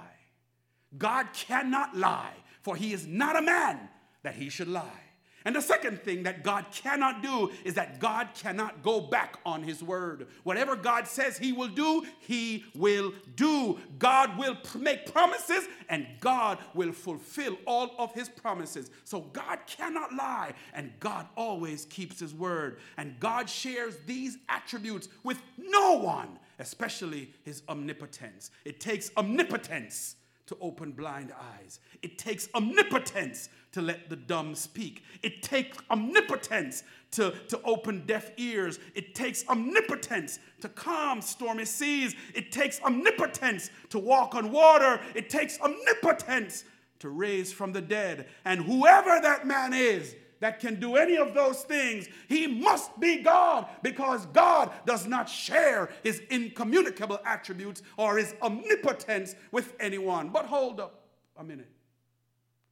God 0.97 1.27
cannot 1.33 1.95
lie, 1.95 2.33
for 2.61 2.75
he 2.75 2.93
is 2.93 3.05
not 3.05 3.35
a 3.35 3.41
man 3.41 3.89
that 4.23 4.35
he 4.35 4.49
should 4.49 4.67
lie. 4.67 5.06
And 5.47 5.55
the 5.55 5.61
second 5.61 6.01
thing 6.01 6.23
that 6.23 6.43
God 6.43 6.65
cannot 6.73 7.23
do 7.23 7.49
is 7.63 7.73
that 7.75 8.01
God 8.01 8.27
cannot 8.33 8.83
go 8.83 8.99
back 8.99 9.37
on 9.45 9.63
his 9.63 9.81
word. 9.81 10.27
Whatever 10.43 10.75
God 10.75 11.07
says 11.07 11.37
he 11.37 11.53
will 11.53 11.69
do, 11.69 12.05
he 12.19 12.65
will 12.75 13.13
do. 13.37 13.79
God 13.97 14.37
will 14.37 14.57
make 14.77 15.09
promises 15.09 15.69
and 15.87 16.05
God 16.19 16.57
will 16.73 16.91
fulfill 16.91 17.57
all 17.65 17.91
of 17.97 18.13
his 18.13 18.27
promises. 18.27 18.91
So 19.05 19.21
God 19.21 19.59
cannot 19.67 20.13
lie 20.13 20.53
and 20.73 20.91
God 20.99 21.27
always 21.37 21.85
keeps 21.85 22.19
his 22.19 22.33
word. 22.35 22.79
And 22.97 23.17
God 23.21 23.49
shares 23.49 23.95
these 24.05 24.39
attributes 24.49 25.07
with 25.23 25.41
no 25.57 25.93
one, 25.93 26.39
especially 26.59 27.33
his 27.43 27.63
omnipotence. 27.69 28.51
It 28.65 28.81
takes 28.81 29.11
omnipotence 29.15 30.16
to 30.47 30.57
open 30.61 30.91
blind 30.91 31.31
eyes. 31.59 31.79
It 32.01 32.17
takes 32.17 32.49
omnipotence 32.55 33.49
to 33.73 33.81
let 33.81 34.09
the 34.09 34.15
dumb 34.15 34.55
speak. 34.55 35.03
It 35.21 35.43
takes 35.43 35.77
omnipotence 35.91 36.83
to, 37.11 37.33
to 37.49 37.61
open 37.63 38.05
deaf 38.05 38.31
ears. 38.37 38.79
It 38.95 39.13
takes 39.13 39.47
omnipotence 39.47 40.39
to 40.61 40.69
calm 40.69 41.21
stormy 41.21 41.65
seas. 41.65 42.15
It 42.33 42.51
takes 42.51 42.81
omnipotence 42.81 43.69
to 43.89 43.99
walk 43.99 44.35
on 44.35 44.51
water. 44.51 44.99
It 45.15 45.29
takes 45.29 45.59
omnipotence 45.59 46.63
to 46.99 47.09
raise 47.09 47.51
from 47.53 47.73
the 47.73 47.81
dead. 47.81 48.27
And 48.45 48.61
whoever 48.61 49.19
that 49.21 49.45
man 49.45 49.73
is, 49.73 50.15
that 50.39 50.59
can 50.59 50.79
do 50.79 50.95
any 50.95 51.17
of 51.17 51.33
those 51.33 51.63
things, 51.63 52.07
he 52.27 52.47
must 52.47 52.99
be 52.99 53.21
God 53.21 53.67
because 53.81 54.25
God 54.27 54.71
does 54.85 55.07
not 55.07 55.29
share 55.29 55.89
his 56.03 56.21
incommunicable 56.29 57.19
attributes 57.25 57.81
or 57.97 58.17
his 58.17 58.35
omnipotence 58.41 59.35
with 59.51 59.73
anyone. 59.79 60.29
But 60.29 60.45
hold 60.45 60.79
up 60.79 61.05
a 61.35 61.43
minute. 61.43 61.71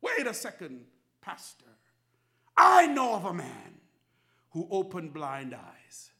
Wait 0.02 0.28
a 0.28 0.34
second, 0.34 0.86
Pastor. 1.22 1.66
I 2.58 2.88
know 2.88 3.16
of 3.16 3.26
a 3.26 3.34
man 3.34 3.80
who 4.52 4.68
opened 4.72 5.14
blind 5.14 5.54
eyes. 5.54 6.12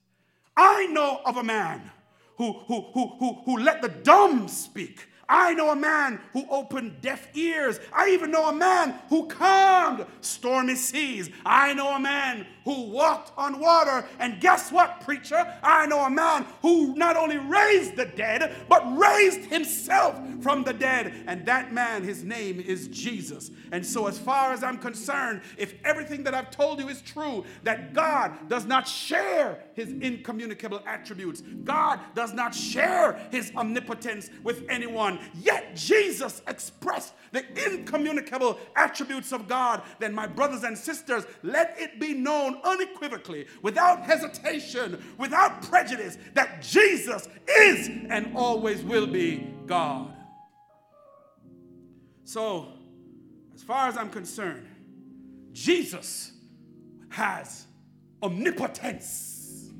I 0.58 0.88
know 0.88 1.22
of 1.26 1.38
a 1.38 1.44
man 1.44 1.92
who, 2.38 2.54
who, 2.54 2.82
who, 2.94 3.08
who, 3.20 3.34
who 3.46 3.58
let 3.58 3.82
the 3.82 3.90
dumb 3.90 4.48
speak. 4.48 5.08
I 5.28 5.54
know 5.54 5.72
a 5.72 5.76
man 5.76 6.20
who 6.34 6.46
opened 6.50 7.02
deaf 7.02 7.36
ears. 7.36 7.80
I 7.94 8.10
even 8.10 8.32
know 8.32 8.50
a 8.50 8.54
man 8.54 8.96
who 9.10 9.28
calmed 9.28 10.06
stormy 10.22 10.76
seas. 10.76 11.30
I 11.46 11.74
know 11.74 11.96
a 11.96 12.00
man 12.00 12.46
who 12.66 12.90
walked 12.90 13.32
on 13.38 13.60
water. 13.60 14.06
And 14.20 14.42
guess 14.42 14.72
what, 14.72 15.02
preacher? 15.02 15.54
I 15.64 15.86
know 15.86 16.04
a 16.04 16.10
man 16.10 16.46
who 16.62 16.96
not 16.96 17.16
only 17.16 17.38
raised 17.38 17.96
the 17.96 18.06
dead, 18.06 18.56
but 18.68 18.84
raised 18.98 19.46
himself 19.46 20.20
from 20.42 20.64
the 20.64 20.74
dead. 20.74 21.14
And 21.28 21.46
that 21.46 21.74
man, 21.74 22.04
his 22.04 22.24
name 22.24 22.60
is 22.60 22.88
Jesus. 22.90 23.52
And 23.72 23.86
so, 23.86 24.08
as 24.08 24.18
far 24.18 24.52
as 24.52 24.64
I'm 24.64 24.78
concerned, 24.78 25.42
if 25.58 25.76
everything 25.84 26.24
that 26.24 26.34
I've 26.34 26.52
told 26.52 26.80
you 26.80 26.90
is 26.90 27.02
true, 27.02 27.46
that 27.64 27.94
God 27.94 28.50
does 28.50 28.66
not 28.66 28.88
share 28.88 29.64
his 29.74 29.90
incommunicable 29.92 30.82
attributes, 30.86 31.42
God 31.64 32.00
does 32.16 32.34
not 32.34 32.54
share 32.54 33.20
his 33.32 33.52
omnipotence 33.56 34.30
with 34.44 34.64
anyone, 34.70 35.15
yet 35.34 35.76
Jesus 35.76 36.42
expressed 36.48 37.14
the 37.32 37.44
incommunicable 37.66 38.58
attributes 38.76 39.32
of 39.32 39.48
God, 39.48 39.82
then, 40.00 40.14
my 40.14 40.26
brothers 40.28 40.64
and 40.64 40.78
sisters, 40.78 41.26
let 41.44 41.76
it 41.78 42.00
be 42.00 42.14
known 42.14 42.60
unequivocally, 42.64 43.48
without 43.62 44.04
hesitation, 44.04 45.04
without 45.18 45.62
prejudice, 45.64 46.18
that 46.34 46.62
Jesus 46.62 47.28
is 47.48 47.90
and 48.10 48.36
always 48.36 48.82
will 48.84 49.08
be 49.08 49.54
God. 49.66 50.14
So, 52.24 52.74
as 53.54 53.62
far 53.62 53.88
as 53.88 53.98
I'm 53.98 54.10
concerned, 54.10 54.68
Jesus 55.52 56.32
has 57.10 57.66
omnipotence. 58.22 59.72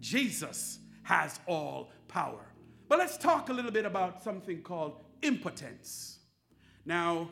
Jesus 0.00 0.78
has 1.02 1.38
all 1.46 1.90
power. 2.08 2.51
But 2.92 2.98
let's 2.98 3.16
talk 3.16 3.48
a 3.48 3.54
little 3.54 3.70
bit 3.70 3.86
about 3.86 4.22
something 4.22 4.60
called 4.60 4.96
impotence. 5.22 6.18
Now, 6.84 7.30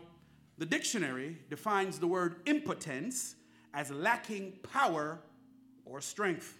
the 0.56 0.64
dictionary 0.64 1.36
defines 1.50 1.98
the 1.98 2.06
word 2.06 2.36
impotence 2.46 3.34
as 3.74 3.90
lacking 3.90 4.54
power 4.62 5.18
or 5.84 6.00
strength. 6.00 6.58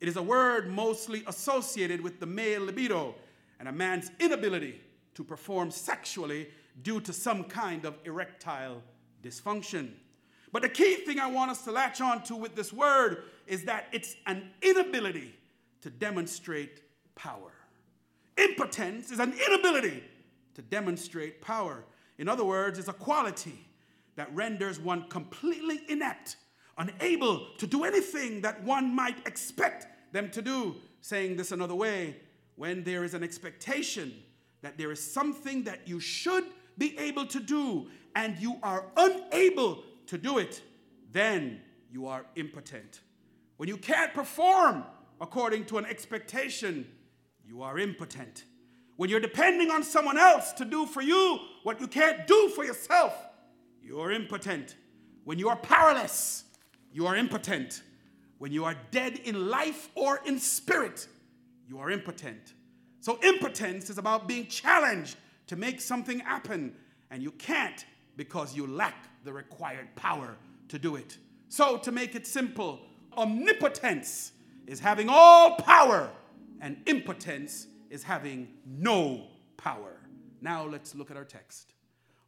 It 0.00 0.08
is 0.08 0.16
a 0.16 0.22
word 0.22 0.70
mostly 0.70 1.22
associated 1.26 2.00
with 2.00 2.18
the 2.18 2.24
male 2.24 2.62
libido 2.62 3.14
and 3.60 3.68
a 3.68 3.72
man's 3.72 4.10
inability 4.18 4.80
to 5.16 5.22
perform 5.22 5.70
sexually 5.70 6.48
due 6.80 7.02
to 7.02 7.12
some 7.12 7.44
kind 7.44 7.84
of 7.84 7.98
erectile 8.06 8.80
dysfunction. 9.22 9.90
But 10.50 10.62
the 10.62 10.70
key 10.70 10.94
thing 10.94 11.20
I 11.20 11.30
want 11.30 11.50
us 11.50 11.62
to 11.64 11.72
latch 11.72 12.00
on 12.00 12.22
to 12.22 12.36
with 12.36 12.56
this 12.56 12.72
word 12.72 13.24
is 13.46 13.64
that 13.64 13.88
it's 13.92 14.16
an 14.24 14.48
inability 14.62 15.34
to 15.82 15.90
demonstrate 15.90 16.80
power. 17.16 17.53
Impotence 18.36 19.10
is 19.10 19.20
an 19.20 19.34
inability 19.46 20.02
to 20.54 20.62
demonstrate 20.62 21.40
power. 21.40 21.84
In 22.18 22.28
other 22.28 22.44
words, 22.44 22.78
it's 22.78 22.88
a 22.88 22.92
quality 22.92 23.66
that 24.16 24.34
renders 24.34 24.78
one 24.78 25.08
completely 25.08 25.80
inept, 25.88 26.36
unable 26.78 27.46
to 27.58 27.66
do 27.66 27.84
anything 27.84 28.40
that 28.42 28.62
one 28.62 28.94
might 28.94 29.26
expect 29.26 29.86
them 30.12 30.30
to 30.30 30.42
do. 30.42 30.76
Saying 31.00 31.36
this 31.36 31.52
another 31.52 31.74
way, 31.74 32.16
when 32.56 32.82
there 32.84 33.04
is 33.04 33.14
an 33.14 33.22
expectation 33.22 34.14
that 34.62 34.78
there 34.78 34.90
is 34.90 35.12
something 35.12 35.64
that 35.64 35.86
you 35.86 36.00
should 36.00 36.44
be 36.78 36.98
able 36.98 37.26
to 37.26 37.40
do 37.40 37.88
and 38.16 38.38
you 38.38 38.56
are 38.62 38.86
unable 38.96 39.82
to 40.06 40.16
do 40.16 40.38
it, 40.38 40.62
then 41.12 41.60
you 41.90 42.06
are 42.06 42.24
impotent. 42.36 43.00
When 43.56 43.68
you 43.68 43.76
can't 43.76 44.14
perform 44.14 44.84
according 45.20 45.66
to 45.66 45.78
an 45.78 45.86
expectation, 45.86 46.86
you 47.46 47.62
are 47.62 47.78
impotent. 47.78 48.44
When 48.96 49.10
you're 49.10 49.20
depending 49.20 49.70
on 49.70 49.82
someone 49.82 50.18
else 50.18 50.52
to 50.54 50.64
do 50.64 50.86
for 50.86 51.02
you 51.02 51.38
what 51.62 51.80
you 51.80 51.86
can't 51.86 52.26
do 52.26 52.48
for 52.54 52.64
yourself, 52.64 53.14
you 53.82 54.00
are 54.00 54.12
impotent. 54.12 54.76
When 55.24 55.38
you 55.38 55.48
are 55.48 55.56
powerless, 55.56 56.44
you 56.92 57.06
are 57.06 57.16
impotent. 57.16 57.82
When 58.38 58.52
you 58.52 58.64
are 58.64 58.76
dead 58.90 59.20
in 59.24 59.48
life 59.48 59.88
or 59.94 60.20
in 60.24 60.38
spirit, 60.38 61.08
you 61.68 61.78
are 61.78 61.90
impotent. 61.90 62.54
So, 63.00 63.18
impotence 63.22 63.90
is 63.90 63.98
about 63.98 64.28
being 64.28 64.46
challenged 64.46 65.16
to 65.48 65.56
make 65.56 65.80
something 65.80 66.20
happen, 66.20 66.74
and 67.10 67.22
you 67.22 67.32
can't 67.32 67.84
because 68.16 68.56
you 68.56 68.66
lack 68.66 68.94
the 69.24 69.32
required 69.32 69.94
power 69.96 70.36
to 70.68 70.78
do 70.78 70.96
it. 70.96 71.18
So, 71.48 71.76
to 71.78 71.92
make 71.92 72.14
it 72.14 72.26
simple, 72.26 72.80
omnipotence 73.16 74.32
is 74.66 74.80
having 74.80 75.08
all 75.10 75.56
power, 75.56 76.10
and 76.64 76.78
impotence 76.86 77.66
is 77.90 78.02
having 78.02 78.48
no 78.66 79.26
power. 79.58 80.00
Now, 80.40 80.64
let's 80.64 80.94
look 80.94 81.10
at 81.10 81.16
our 81.16 81.24
text. 81.24 81.74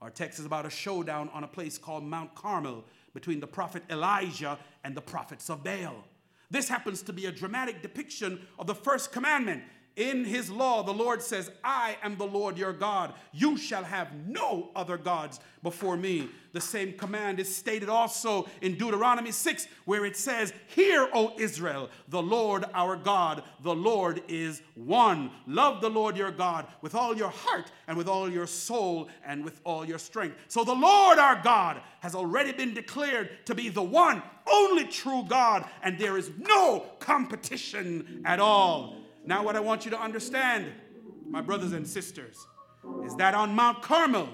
Our 0.03 0.11
text 0.11 0.39
is 0.39 0.45
about 0.45 0.67
a 0.67 0.71
showdown 0.71 1.31
on 1.33 1.43
a 1.43 1.49
place 1.49 1.79
called 1.79 2.05
Mount 2.05 2.35
Carmel 2.35 2.85
between 3.15 3.41
the 3.41 3.47
prophet 3.47 3.83
Elijah 3.89 4.59
and 4.85 4.95
the 4.95 5.01
prophets 5.01 5.49
of 5.49 5.65
Baal. 5.65 6.05
This 6.51 6.69
happens 6.69 7.01
to 7.03 7.15
be 7.15 7.25
a 7.25 7.33
dramatic 7.33 7.81
depiction 7.81 8.47
of 8.59 8.67
the 8.67 8.75
first 8.75 9.11
commandment 9.11 9.63
in 9.97 10.27
his 10.27 10.51
law, 10.51 10.83
the 10.83 10.93
Lord 10.93 11.23
says, 11.23 11.51
I 11.65 11.97
am 12.03 12.17
the 12.17 12.27
Lord 12.27 12.59
your 12.59 12.75
God. 12.75 13.15
You 13.33 13.57
shall 13.57 13.83
have 13.83 14.13
no 14.27 14.69
other 14.77 14.99
gods 14.99 15.41
before 15.63 15.97
me. 15.97 16.29
The 16.53 16.61
same 16.61 16.93
command 16.93 17.41
is 17.41 17.55
stated 17.55 17.89
also 17.89 18.47
in 18.61 18.77
Deuteronomy 18.77 19.33
6, 19.33 19.67
where 19.87 20.05
it 20.05 20.17
says, 20.17 20.53
Hear, 20.67 21.09
O 21.15 21.33
Israel, 21.39 21.89
the 22.09 22.21
Lord 22.21 22.67
our 22.75 22.95
God, 22.95 23.43
the 23.63 23.75
Lord 23.75 24.23
is 24.29 24.61
one. 24.75 25.31
Love 25.47 25.81
the 25.81 25.89
Lord 25.89 26.15
your 26.15 26.31
God 26.31 26.67
with 26.83 26.95
all 26.95 27.17
your 27.17 27.31
heart 27.31 27.73
and 27.89 27.97
with 27.97 28.07
all 28.07 28.31
your 28.31 28.47
soul 28.47 29.09
and 29.25 29.43
with 29.45 29.63
all 29.65 29.87
your 29.87 29.99
strength. 29.99 30.37
So 30.49 30.63
the 30.63 30.75
Lord 30.75 31.19
our 31.19 31.41
God 31.43 31.81
has 32.01 32.15
already 32.15 32.53
been 32.53 32.75
declared 32.75 33.47
to 33.47 33.55
be 33.55 33.71
the 33.71 33.83
one, 33.83 34.23
only 34.53 34.85
true 34.85 35.25
God, 35.27 35.65
and 35.83 35.99
there 35.99 36.19
is 36.19 36.31
no 36.39 36.85
competition 37.01 38.23
at 38.27 38.41
all. 38.41 39.06
Now, 39.27 39.43
what 39.45 39.57
I 39.57 39.61
want 39.61 39.85
you 39.85 39.91
to 39.91 40.01
understand, 40.01 40.67
my 41.29 41.41
brothers 41.41 41.73
and 41.73 41.87
sisters, 41.87 42.47
is 43.05 43.17
that 43.17 43.35
on 43.35 43.55
Mount 43.55 43.83
Carmel, 43.83 44.29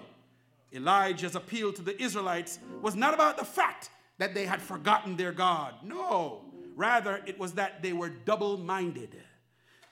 Elijah's 0.73 1.35
appeal 1.35 1.73
to 1.73 1.83
the 1.83 2.01
Israelites 2.01 2.59
was 2.83 2.95
not 2.95 3.15
about 3.15 3.39
the 3.39 3.45
fact 3.45 3.91
that 4.19 4.35
they 4.35 4.45
had 4.45 4.61
forgotten 4.61 5.17
their 5.17 5.33
God. 5.33 5.75
No, 5.83 6.43
rather, 6.77 7.23
it 7.27 7.39
was 7.39 7.53
that 7.55 7.83
they 7.83 7.95
were 7.95 8.11
double 8.11 8.59
minded. 8.59 9.17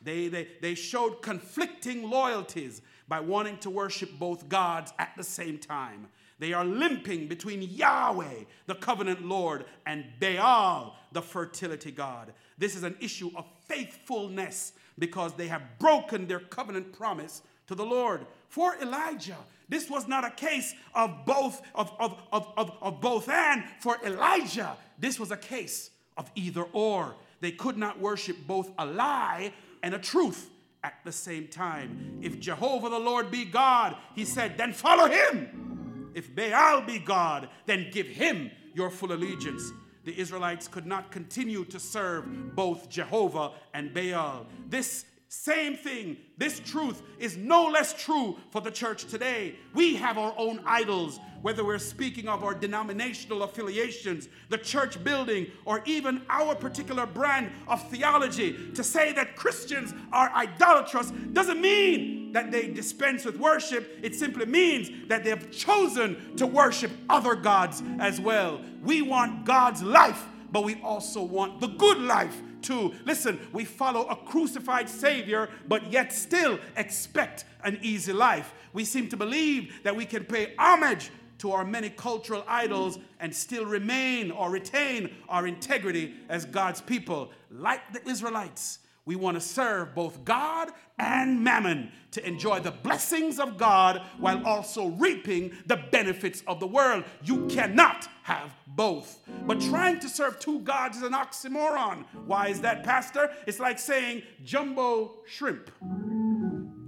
They, 0.02 0.28
they, 0.28 0.49
they 0.61 0.75
showed 0.75 1.23
conflicting 1.23 2.09
loyalties 2.09 2.83
by 3.09 3.21
wanting 3.21 3.59
to 3.59 3.71
worship 3.71 4.19
both 4.19 4.49
gods 4.49 4.92
at 4.99 5.12
the 5.16 5.25
same 5.25 5.59
time. 5.59 6.09
They 6.38 6.52
are 6.54 6.64
limping 6.64 7.28
between 7.28 7.62
Yahweh, 7.62 8.45
the 8.66 8.75
covenant 8.75 9.26
Lord, 9.26 9.66
and 9.85 10.04
Baal, 10.21 10.97
the 11.12 11.21
fertility 11.21 11.90
God. 11.90 12.33
This 12.57 12.76
is 12.76 12.83
an 12.83 12.97
issue 13.00 13.30
of 13.37 13.45
faithfulness 13.66 14.73
because 15.00 15.33
they 15.33 15.49
have 15.49 15.62
broken 15.80 16.28
their 16.28 16.38
covenant 16.38 16.92
promise 16.92 17.42
to 17.66 17.75
the 17.75 17.85
Lord. 17.85 18.25
For 18.49 18.76
Elijah, 18.76 19.38
this 19.69 19.90
was 19.90 20.07
not 20.07 20.25
a 20.25 20.30
case 20.30 20.75
of 20.95 21.25
both 21.26 21.62
of, 21.75 21.92
of, 21.99 22.16
of, 22.33 22.47
of, 22.57 22.73
of 22.80 23.00
both 23.00 23.28
and. 23.28 23.64
For 23.80 23.97
Elijah, 24.04 24.76
this 24.99 25.19
was 25.19 25.33
a 25.33 25.37
case 25.37 25.90
of 26.16 26.30
either 26.35 26.64
or. 26.73 27.16
They 27.40 27.52
could 27.52 27.78
not 27.78 27.99
worship 27.99 28.37
both 28.47 28.71
a 28.78 28.87
lie 28.87 29.52
and 29.83 29.95
a 29.95 29.99
truth 29.99 30.50
at 30.85 30.95
the 31.04 31.12
same 31.12 31.49
time. 31.49 32.19
If 32.23 32.38
Jehovah 32.38 32.90
the 32.90 32.99
Lord 32.99 33.30
be 33.30 33.45
God, 33.45 33.97
he 34.14 34.25
said, 34.25 34.59
then 34.59 34.73
follow 34.73 35.07
him. 35.07 36.11
If 36.14 36.35
Baal 36.35 36.83
be 36.83 36.99
God, 36.99 37.49
then 37.66 37.88
give 37.92 38.07
him 38.07 38.50
your 38.75 38.90
full 38.90 39.12
allegiance 39.12 39.73
the 40.11 40.21
Israelites 40.21 40.67
could 40.67 40.87
not 40.87 41.12
continue 41.12 41.64
to 41.67 41.79
serve 41.79 42.57
both 42.57 42.88
Jehovah 42.88 43.52
and 43.75 43.95
Baal. 43.95 44.45
This 44.69 45.05
same 45.32 45.76
thing, 45.76 46.16
this 46.38 46.58
truth 46.58 47.02
is 47.20 47.37
no 47.37 47.68
less 47.68 47.92
true 47.92 48.37
for 48.50 48.60
the 48.60 48.70
church 48.70 49.04
today. 49.04 49.54
We 49.75 49.94
have 49.94 50.18
our 50.18 50.34
own 50.37 50.60
idols, 50.66 51.20
whether 51.40 51.64
we're 51.64 51.78
speaking 51.78 52.26
of 52.26 52.42
our 52.42 52.52
denominational 52.52 53.44
affiliations, 53.44 54.28
the 54.49 54.58
church 54.58 55.02
building, 55.04 55.46
or 55.64 55.82
even 55.87 56.22
our 56.28 56.56
particular 56.56 57.06
brand 57.06 57.52
of 57.69 57.88
theology. 57.90 58.73
To 58.75 58.82
say 58.82 59.12
that 59.12 59.36
Christians 59.36 59.95
are 60.12 60.32
idolatrous 60.34 61.12
doesn't 61.32 61.60
mean 61.60 62.32
that 62.32 62.50
they 62.50 62.66
dispense 62.66 63.25
with 63.25 63.38
worship, 63.38 64.00
it 64.02 64.16
simply 64.16 64.47
means 64.47 64.90
that 65.06 65.23
they've 65.23 65.50
chosen 65.52 66.36
to 66.38 66.47
worship 66.47 66.90
other 67.08 67.36
gods 67.36 67.84
as 68.00 68.21
well. 68.21 68.60
We 68.82 69.00
want 69.00 69.45
God's 69.45 69.84
life, 69.84 70.26
but 70.52 70.65
we 70.65 70.80
also 70.82 71.23
want 71.23 71.60
the 71.60 71.69
good 71.69 71.99
life 71.99 72.41
too. 72.63 72.95
Listen, 73.04 73.41
we 73.52 73.65
follow 73.65 74.06
a 74.06 74.17
crucified 74.17 74.89
Savior, 74.89 75.49
but 75.69 75.93
yet 75.93 76.13
still 76.13 76.58
expect 76.76 77.45
an 77.65 77.78
easy 77.82 78.13
life. 78.13 78.54
We 78.73 78.84
seem 78.84 79.08
to 79.08 79.17
believe 79.17 79.73
that 79.82 79.97
we 79.97 80.04
can 80.04 80.25
pay 80.25 80.54
homage 80.58 81.10
to 81.39 81.52
our 81.52 81.65
many 81.65 81.89
cultural 81.89 82.45
idols 82.47 82.99
and 83.19 83.34
still 83.34 83.65
remain 83.65 84.30
or 84.30 84.50
retain 84.50 85.10
our 85.28 85.47
integrity 85.47 86.15
as 86.28 86.45
God's 86.45 86.82
people. 86.82 87.32
Like 87.50 87.80
the 87.95 88.06
Israelites, 88.08 88.79
we 89.06 89.17
want 89.17 89.36
to 89.36 89.41
serve 89.41 89.95
both 89.95 90.25
God 90.25 90.71
and 90.99 91.43
mammon 91.43 91.91
to 92.13 92.26
enjoy 92.26 92.60
the 92.60 92.71
blessings 92.71 93.39
of 93.39 93.56
God 93.56 94.02
while 94.19 94.45
also 94.47 94.89
reaping 94.89 95.52
the 95.67 95.76
benefits 95.91 96.43
of 96.47 96.60
the 96.60 96.67
world. 96.67 97.04
You 97.23 97.47
cannot 97.47 98.08
have 98.25 98.54
both. 98.67 99.19
But 99.47 99.60
trying 99.60 100.00
to 100.00 100.08
serve 100.08 100.39
two 100.39 100.60
gods 100.60 100.99
is 100.99 101.02
an 101.02 101.13
oxymoron. 101.13 102.04
Why 102.26 102.49
is 102.49 102.60
that, 102.60 102.84
Pastor? 102.84 103.30
It's 103.47 103.60
like 103.60 103.78
saying 103.78 104.23
jumbo 104.45 105.15
shrimp, 105.26 105.71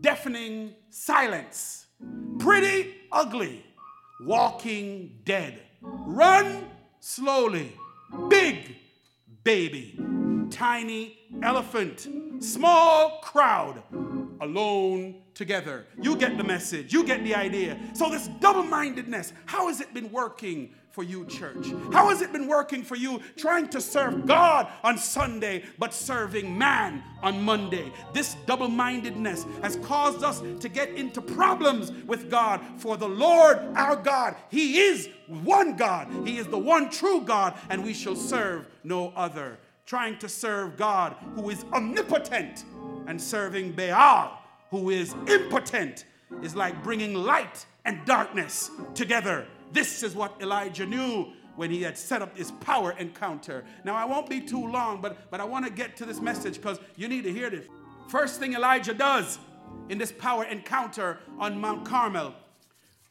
deafening 0.00 0.74
silence, 0.90 1.86
pretty 2.38 2.94
ugly, 3.10 3.64
walking 4.20 5.20
dead, 5.24 5.62
run 5.80 6.66
slowly, 7.00 7.72
big 8.28 8.76
baby, 9.44 9.98
tiny 10.52 11.18
elephant, 11.42 12.06
small 12.40 13.18
crowd, 13.22 13.82
alone 14.40 15.22
together. 15.34 15.86
You 16.00 16.14
get 16.16 16.36
the 16.36 16.44
message, 16.44 16.92
you 16.92 17.04
get 17.04 17.24
the 17.24 17.34
idea. 17.34 17.78
So, 17.94 18.10
this 18.10 18.28
double 18.40 18.62
mindedness, 18.62 19.32
how 19.46 19.68
has 19.68 19.80
it 19.80 19.94
been 19.94 20.12
working 20.12 20.74
for 20.90 21.02
you, 21.02 21.24
church? 21.24 21.72
How 21.90 22.10
has 22.10 22.20
it 22.20 22.32
been 22.32 22.46
working 22.46 22.82
for 22.82 22.96
you 22.96 23.20
trying 23.36 23.68
to 23.68 23.80
serve 23.80 24.26
God 24.26 24.68
on 24.84 24.98
Sunday 24.98 25.64
but 25.78 25.94
serving 25.94 26.56
man 26.56 27.02
on 27.22 27.42
Monday? 27.42 27.90
This 28.12 28.36
double 28.46 28.68
mindedness 28.68 29.46
has 29.62 29.76
caused 29.76 30.22
us 30.22 30.42
to 30.60 30.68
get 30.68 30.90
into 30.90 31.22
problems 31.22 31.92
with 32.06 32.30
God. 32.30 32.60
For 32.76 32.98
the 32.98 33.08
Lord 33.08 33.58
our 33.74 33.96
God, 33.96 34.36
He 34.50 34.80
is 34.80 35.08
one 35.28 35.76
God, 35.76 36.08
He 36.26 36.36
is 36.36 36.46
the 36.46 36.58
one 36.58 36.90
true 36.90 37.22
God, 37.22 37.54
and 37.70 37.82
we 37.82 37.94
shall 37.94 38.16
serve 38.16 38.68
no 38.84 39.14
other 39.16 39.58
trying 39.86 40.18
to 40.18 40.28
serve 40.28 40.76
God 40.76 41.16
who 41.34 41.50
is 41.50 41.64
omnipotent 41.72 42.64
and 43.06 43.20
serving 43.20 43.72
Baal 43.72 44.38
who 44.72 44.88
is 44.88 45.14
impotent 45.28 46.06
is 46.42 46.56
like 46.56 46.82
bringing 46.82 47.14
light 47.14 47.66
and 47.84 48.04
darkness 48.06 48.70
together. 48.94 49.46
This 49.70 50.02
is 50.02 50.14
what 50.14 50.34
Elijah 50.40 50.86
knew 50.86 51.32
when 51.56 51.70
he 51.70 51.82
had 51.82 51.98
set 51.98 52.22
up 52.22 52.34
this 52.34 52.50
power 52.52 52.92
encounter. 52.92 53.64
Now, 53.84 53.94
I 53.94 54.06
won't 54.06 54.30
be 54.30 54.40
too 54.40 54.66
long, 54.66 55.02
but, 55.02 55.30
but 55.30 55.40
I 55.40 55.44
want 55.44 55.66
to 55.66 55.70
get 55.70 55.94
to 55.98 56.06
this 56.06 56.20
message 56.22 56.56
because 56.56 56.80
you 56.96 57.06
need 57.06 57.24
to 57.24 57.32
hear 57.32 57.50
this. 57.50 57.66
First 58.08 58.40
thing 58.40 58.54
Elijah 58.54 58.94
does 58.94 59.38
in 59.90 59.98
this 59.98 60.10
power 60.10 60.44
encounter 60.44 61.18
on 61.38 61.60
Mount 61.60 61.84
Carmel, 61.84 62.34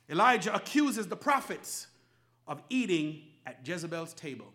Elijah 0.10 0.54
accuses 0.54 1.08
the 1.08 1.16
prophets 1.16 1.88
of 2.48 2.62
eating 2.70 3.22
at 3.46 3.60
Jezebel's 3.64 4.14
table. 4.14 4.52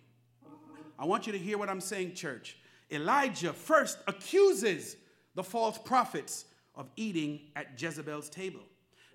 I 0.98 1.04
want 1.04 1.26
you 1.26 1.32
to 1.32 1.38
hear 1.38 1.58
what 1.58 1.68
I'm 1.68 1.80
saying, 1.80 2.14
church. 2.14 2.56
Elijah 2.90 3.52
first 3.52 3.98
accuses 4.06 4.96
the 5.34 5.42
false 5.42 5.78
prophets 5.78 6.46
of 6.74 6.88
eating 6.96 7.40
at 7.54 7.80
Jezebel's 7.80 8.28
table. 8.28 8.60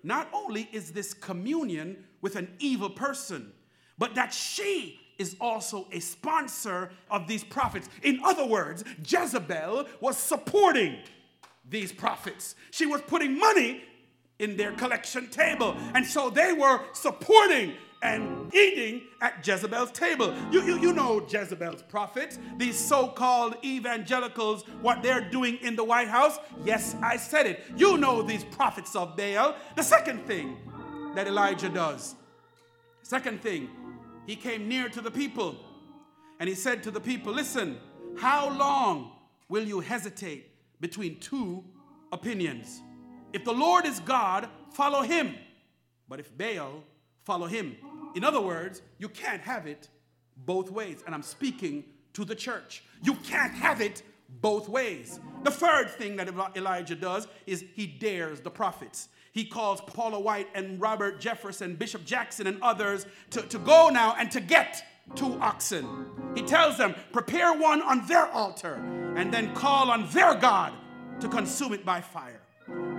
Not 0.02 0.28
only 0.32 0.68
is 0.72 0.92
this 0.92 1.14
communion 1.14 2.04
with 2.20 2.36
an 2.36 2.48
evil 2.58 2.90
person, 2.90 3.52
but 3.98 4.14
that 4.14 4.32
she 4.32 4.98
is 5.18 5.36
also 5.40 5.86
a 5.92 6.00
sponsor 6.00 6.90
of 7.10 7.28
these 7.28 7.44
prophets. 7.44 7.88
In 8.02 8.20
other 8.24 8.46
words, 8.46 8.84
Jezebel 9.06 9.86
was 10.00 10.16
supporting 10.16 10.98
these 11.68 11.92
prophets. 11.92 12.56
She 12.70 12.86
was 12.86 13.00
putting 13.02 13.38
money 13.38 13.84
in 14.38 14.56
their 14.56 14.72
collection 14.72 15.28
table. 15.30 15.76
And 15.94 16.04
so 16.04 16.30
they 16.30 16.52
were 16.52 16.80
supporting 16.92 17.74
and 18.02 18.52
eating 18.54 19.02
at 19.20 19.46
Jezebel's 19.46 19.92
table. 19.92 20.34
You, 20.50 20.62
you, 20.62 20.78
you 20.78 20.92
know 20.92 21.24
Jezebel's 21.28 21.82
prophets, 21.82 22.38
these 22.56 22.78
so 22.78 23.08
called 23.08 23.56
evangelicals, 23.64 24.64
what 24.80 25.02
they're 25.02 25.28
doing 25.30 25.58
in 25.62 25.76
the 25.76 25.84
White 25.84 26.08
House. 26.08 26.38
Yes, 26.64 26.96
I 27.02 27.16
said 27.16 27.46
it. 27.46 27.62
You 27.76 27.96
know 27.96 28.22
these 28.22 28.44
prophets 28.44 28.96
of 28.96 29.16
Baal. 29.16 29.54
The 29.76 29.84
second 29.84 30.26
thing 30.26 30.56
that 31.14 31.26
Elijah 31.26 31.68
does, 31.68 32.16
second 33.02 33.40
thing, 33.40 33.68
he 34.26 34.36
came 34.36 34.68
near 34.68 34.88
to 34.88 35.00
the 35.00 35.10
people 35.10 35.56
and 36.40 36.48
he 36.48 36.54
said 36.54 36.82
to 36.82 36.90
the 36.90 37.00
people, 37.00 37.32
Listen, 37.32 37.78
how 38.16 38.50
long 38.56 39.12
will 39.48 39.64
you 39.64 39.80
hesitate 39.80 40.48
between 40.80 41.18
two 41.20 41.64
opinions. 42.12 42.82
If 43.32 43.44
the 43.44 43.52
Lord 43.52 43.86
is 43.86 44.00
God, 44.00 44.48
follow 44.70 45.00
him. 45.00 45.34
But 46.08 46.20
if 46.20 46.36
Baal, 46.36 46.84
follow 47.24 47.46
him. 47.46 47.76
In 48.14 48.24
other 48.24 48.40
words, 48.40 48.82
you 48.98 49.08
can't 49.08 49.42
have 49.42 49.66
it 49.66 49.88
both 50.36 50.70
ways. 50.70 51.02
And 51.06 51.14
I'm 51.14 51.22
speaking 51.22 51.84
to 52.14 52.24
the 52.24 52.34
church. 52.34 52.84
You 53.02 53.14
can't 53.14 53.54
have 53.54 53.80
it 53.80 54.02
both 54.40 54.68
ways. 54.68 55.20
The 55.44 55.50
third 55.50 55.90
thing 55.90 56.16
that 56.16 56.28
Elijah 56.56 56.94
does 56.94 57.26
is 57.46 57.64
he 57.74 57.86
dares 57.86 58.40
the 58.40 58.50
prophets. 58.50 59.08
He 59.32 59.44
calls 59.44 59.80
Paula 59.80 60.20
White 60.20 60.48
and 60.54 60.80
Robert 60.80 61.20
Jefferson, 61.20 61.74
Bishop 61.74 62.04
Jackson, 62.04 62.46
and 62.46 62.60
others 62.62 63.06
to, 63.30 63.42
to 63.42 63.58
go 63.58 63.88
now 63.88 64.14
and 64.18 64.30
to 64.30 64.40
get 64.40 64.84
two 65.14 65.38
oxen. 65.40 66.06
He 66.34 66.42
tells 66.42 66.76
them, 66.78 66.94
prepare 67.12 67.52
one 67.52 67.82
on 67.82 68.06
their 68.06 68.26
altar 68.26 68.74
and 69.16 69.32
then 69.32 69.54
call 69.54 69.90
on 69.90 70.08
their 70.10 70.34
God 70.34 70.72
to 71.20 71.28
consume 71.28 71.72
it 71.72 71.84
by 71.84 72.00
fire. 72.00 72.40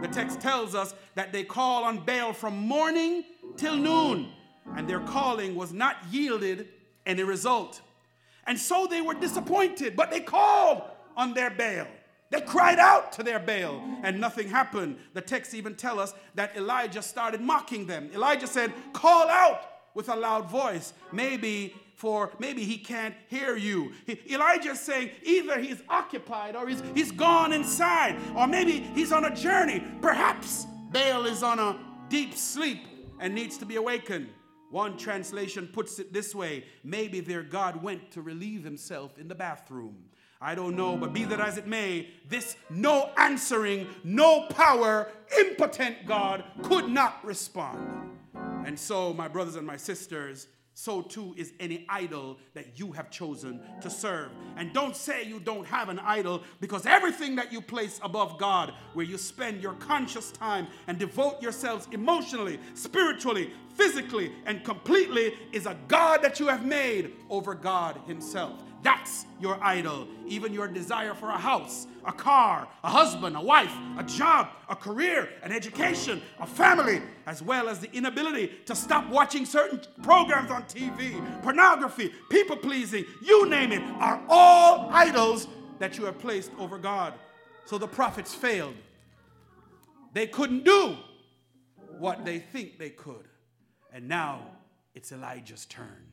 The 0.01 0.07
text 0.07 0.41
tells 0.41 0.75
us 0.75 0.93
that 1.15 1.31
they 1.31 1.43
call 1.43 1.83
on 1.83 2.03
Baal 2.03 2.33
from 2.33 2.57
morning 2.57 3.23
till 3.55 3.75
noon, 3.75 4.29
and 4.75 4.87
their 4.87 5.01
calling 5.01 5.55
was 5.55 5.73
not 5.73 5.97
yielded 6.11 6.67
any 7.05 7.23
result. 7.23 7.81
And 8.45 8.59
so 8.59 8.87
they 8.89 9.01
were 9.01 9.13
disappointed, 9.13 9.95
but 9.95 10.11
they 10.11 10.19
called 10.19 10.83
on 11.15 11.33
their 11.33 11.49
Baal. 11.49 11.87
They 12.29 12.41
cried 12.41 12.79
out 12.79 13.11
to 13.13 13.23
their 13.23 13.39
Baal 13.39 13.81
and 14.03 14.19
nothing 14.19 14.49
happened. 14.49 14.97
The 15.13 15.21
text 15.21 15.53
even 15.53 15.75
tell 15.75 15.99
us 15.99 16.13
that 16.35 16.57
Elijah 16.57 17.01
started 17.01 17.41
mocking 17.41 17.85
them. 17.85 18.09
Elijah 18.13 18.47
said, 18.47 18.73
"Call 18.91 19.29
out 19.29 19.61
with 19.93 20.09
a 20.09 20.15
loud 20.15 20.49
voice." 20.49 20.93
Maybe 21.11 21.75
for 21.95 22.31
maybe 22.39 22.63
he 22.63 22.77
can't 22.77 23.15
hear 23.27 23.55
you. 23.55 23.93
He, 24.07 24.19
Elijah 24.33 24.71
is 24.71 24.79
saying 24.79 25.11
either 25.21 25.59
he's 25.59 25.81
occupied 25.87 26.55
or 26.55 26.67
he's, 26.67 26.81
he's 26.95 27.11
gone 27.11 27.53
inside, 27.53 28.17
or 28.35 28.47
maybe 28.47 28.79
he's 28.95 29.11
on 29.11 29.25
a 29.25 29.35
journey. 29.35 29.83
Perhaps 30.01 30.65
Baal 30.91 31.25
is 31.25 31.43
on 31.43 31.59
a 31.59 31.77
deep 32.09 32.33
sleep 32.33 32.79
and 33.19 33.35
needs 33.35 33.57
to 33.59 33.65
be 33.65 33.75
awakened. 33.75 34.27
One 34.73 34.97
translation 34.97 35.67
puts 35.67 35.99
it 35.99 36.11
this 36.11 36.33
way 36.33 36.65
maybe 36.83 37.19
their 37.19 37.43
God 37.43 37.83
went 37.83 38.09
to 38.13 38.23
relieve 38.23 38.63
himself 38.63 39.19
in 39.19 39.27
the 39.27 39.35
bathroom. 39.35 40.05
I 40.41 40.55
don't 40.55 40.75
know, 40.75 40.97
but 40.97 41.13
be 41.13 41.25
that 41.25 41.39
as 41.39 41.59
it 41.59 41.67
may, 41.67 42.09
this 42.27 42.55
no 42.71 43.11
answering, 43.15 43.85
no 44.03 44.47
power, 44.49 45.11
impotent 45.37 46.07
God 46.07 46.43
could 46.63 46.89
not 46.89 47.23
respond. 47.23 48.09
And 48.65 48.79
so, 48.79 49.13
my 49.13 49.27
brothers 49.27 49.57
and 49.57 49.67
my 49.67 49.77
sisters, 49.77 50.47
so 50.73 51.01
too 51.01 51.33
is 51.37 51.53
any 51.59 51.85
idol 51.87 52.37
that 52.53 52.79
you 52.79 52.91
have 52.91 53.11
chosen 53.11 53.61
to 53.81 53.89
serve. 53.89 54.29
And 54.57 54.73
don't 54.73 54.95
say 54.95 55.23
you 55.23 55.39
don't 55.39 55.65
have 55.67 55.89
an 55.89 55.99
idol 55.99 56.43
because 56.59 56.85
everything 56.85 57.35
that 57.35 57.53
you 57.53 57.61
place 57.61 57.99
above 58.03 58.39
God, 58.39 58.73
where 58.93 59.05
you 59.05 59.17
spend 59.17 59.61
your 59.61 59.73
conscious 59.73 60.31
time 60.31 60.67
and 60.87 60.97
devote 60.97 61.41
yourselves 61.41 61.87
emotionally, 61.91 62.59
spiritually, 62.73 63.51
physically, 63.75 64.31
and 64.45 64.63
completely, 64.63 65.33
is 65.51 65.65
a 65.65 65.77
God 65.87 66.21
that 66.23 66.39
you 66.39 66.47
have 66.47 66.65
made 66.65 67.13
over 67.29 67.53
God 67.53 67.99
Himself. 68.07 68.59
That's 68.83 69.25
your 69.39 69.57
idol. 69.63 70.07
Even 70.27 70.53
your 70.53 70.67
desire 70.67 71.13
for 71.13 71.29
a 71.29 71.37
house, 71.37 71.87
a 72.05 72.11
car, 72.11 72.67
a 72.83 72.89
husband, 72.89 73.35
a 73.35 73.41
wife, 73.41 73.73
a 73.97 74.03
job, 74.03 74.49
a 74.69 74.75
career, 74.75 75.29
an 75.41 75.53
education, 75.53 76.21
a 76.39 76.45
family, 76.45 77.01
as 77.25 77.41
well 77.41 77.69
as 77.69 77.79
the 77.79 77.91
inability 77.93 78.51
to 78.65 78.75
stop 78.75 79.09
watching 79.09 79.45
certain 79.45 79.81
programs 80.01 80.51
on 80.51 80.63
TV, 80.63 81.19
pornography, 81.41 82.11
people 82.29 82.57
pleasing, 82.57 83.05
you 83.21 83.49
name 83.49 83.71
it, 83.71 83.81
are 83.99 84.21
all 84.27 84.89
idols 84.91 85.47
that 85.79 85.97
you 85.97 86.03
have 86.05 86.19
placed 86.19 86.51
over 86.59 86.77
God. 86.77 87.13
So 87.65 87.77
the 87.77 87.87
prophets 87.87 88.35
failed. 88.35 88.75
They 90.11 90.27
couldn't 90.27 90.65
do 90.65 90.97
what 91.97 92.25
they 92.25 92.39
think 92.39 92.77
they 92.77 92.89
could. 92.89 93.27
And 93.93 94.07
now 94.07 94.41
it's 94.93 95.11
Elijah's 95.11 95.65
turn. 95.65 96.05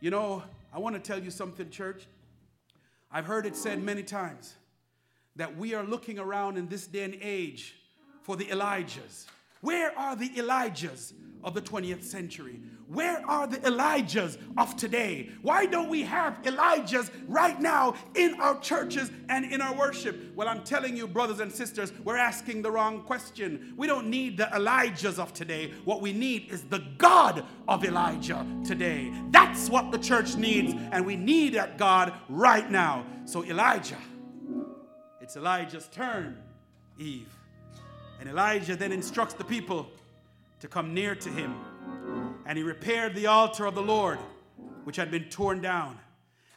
You 0.00 0.10
know, 0.10 0.42
I 0.72 0.78
want 0.78 0.94
to 0.96 1.00
tell 1.00 1.22
you 1.22 1.30
something, 1.30 1.70
church. 1.70 2.06
I've 3.10 3.26
heard 3.26 3.46
it 3.46 3.56
said 3.56 3.82
many 3.82 4.02
times 4.02 4.54
that 5.36 5.56
we 5.56 5.74
are 5.74 5.82
looking 5.84 6.18
around 6.18 6.56
in 6.56 6.68
this 6.68 6.86
day 6.86 7.04
and 7.04 7.16
age 7.20 7.76
for 8.22 8.36
the 8.36 8.44
Elijahs. 8.46 9.26
Where 9.60 9.96
are 9.98 10.16
the 10.16 10.30
Elijahs 10.30 11.12
of 11.42 11.54
the 11.54 11.62
20th 11.62 12.02
century? 12.02 12.60
Where 12.88 13.24
are 13.28 13.46
the 13.46 13.58
Elijahs 13.58 14.36
of 14.58 14.76
today? 14.76 15.30
Why 15.42 15.64
don't 15.64 15.88
we 15.88 16.02
have 16.02 16.42
Elijahs 16.42 17.10
right 17.28 17.58
now 17.60 17.94
in 18.16 18.40
our 18.40 18.58
churches 18.58 19.12
and 19.28 19.44
in 19.44 19.60
our 19.60 19.74
worship? 19.74 20.34
Well, 20.34 20.48
I'm 20.48 20.64
telling 20.64 20.96
you, 20.96 21.06
brothers 21.06 21.38
and 21.38 21.52
sisters, 21.52 21.92
we're 22.02 22.16
asking 22.16 22.62
the 22.62 22.70
wrong 22.70 23.02
question. 23.02 23.74
We 23.76 23.86
don't 23.86 24.08
need 24.08 24.38
the 24.38 24.46
Elijahs 24.46 25.20
of 25.20 25.32
today. 25.32 25.72
What 25.84 26.00
we 26.00 26.12
need 26.12 26.50
is 26.50 26.62
the 26.64 26.82
God 26.98 27.44
of 27.68 27.84
Elijah 27.84 28.44
today. 28.64 29.12
That's 29.30 29.70
what 29.70 29.92
the 29.92 29.98
church 29.98 30.34
needs, 30.34 30.74
and 30.90 31.06
we 31.06 31.14
need 31.14 31.54
that 31.54 31.78
God 31.78 32.12
right 32.28 32.68
now. 32.68 33.06
So, 33.24 33.44
Elijah, 33.44 33.98
it's 35.20 35.36
Elijah's 35.36 35.86
turn, 35.86 36.42
Eve. 36.98 37.28
And 38.20 38.28
Elijah 38.28 38.76
then 38.76 38.92
instructs 38.92 39.34
the 39.34 39.44
people 39.44 39.88
to 40.60 40.68
come 40.68 40.94
near 40.94 41.14
to 41.16 41.28
him. 41.28 41.54
And 42.46 42.56
he 42.56 42.62
repaired 42.62 43.14
the 43.14 43.26
altar 43.26 43.66
of 43.66 43.74
the 43.74 43.82
Lord, 43.82 44.18
which 44.84 44.96
had 44.96 45.10
been 45.10 45.24
torn 45.24 45.60
down. 45.60 45.98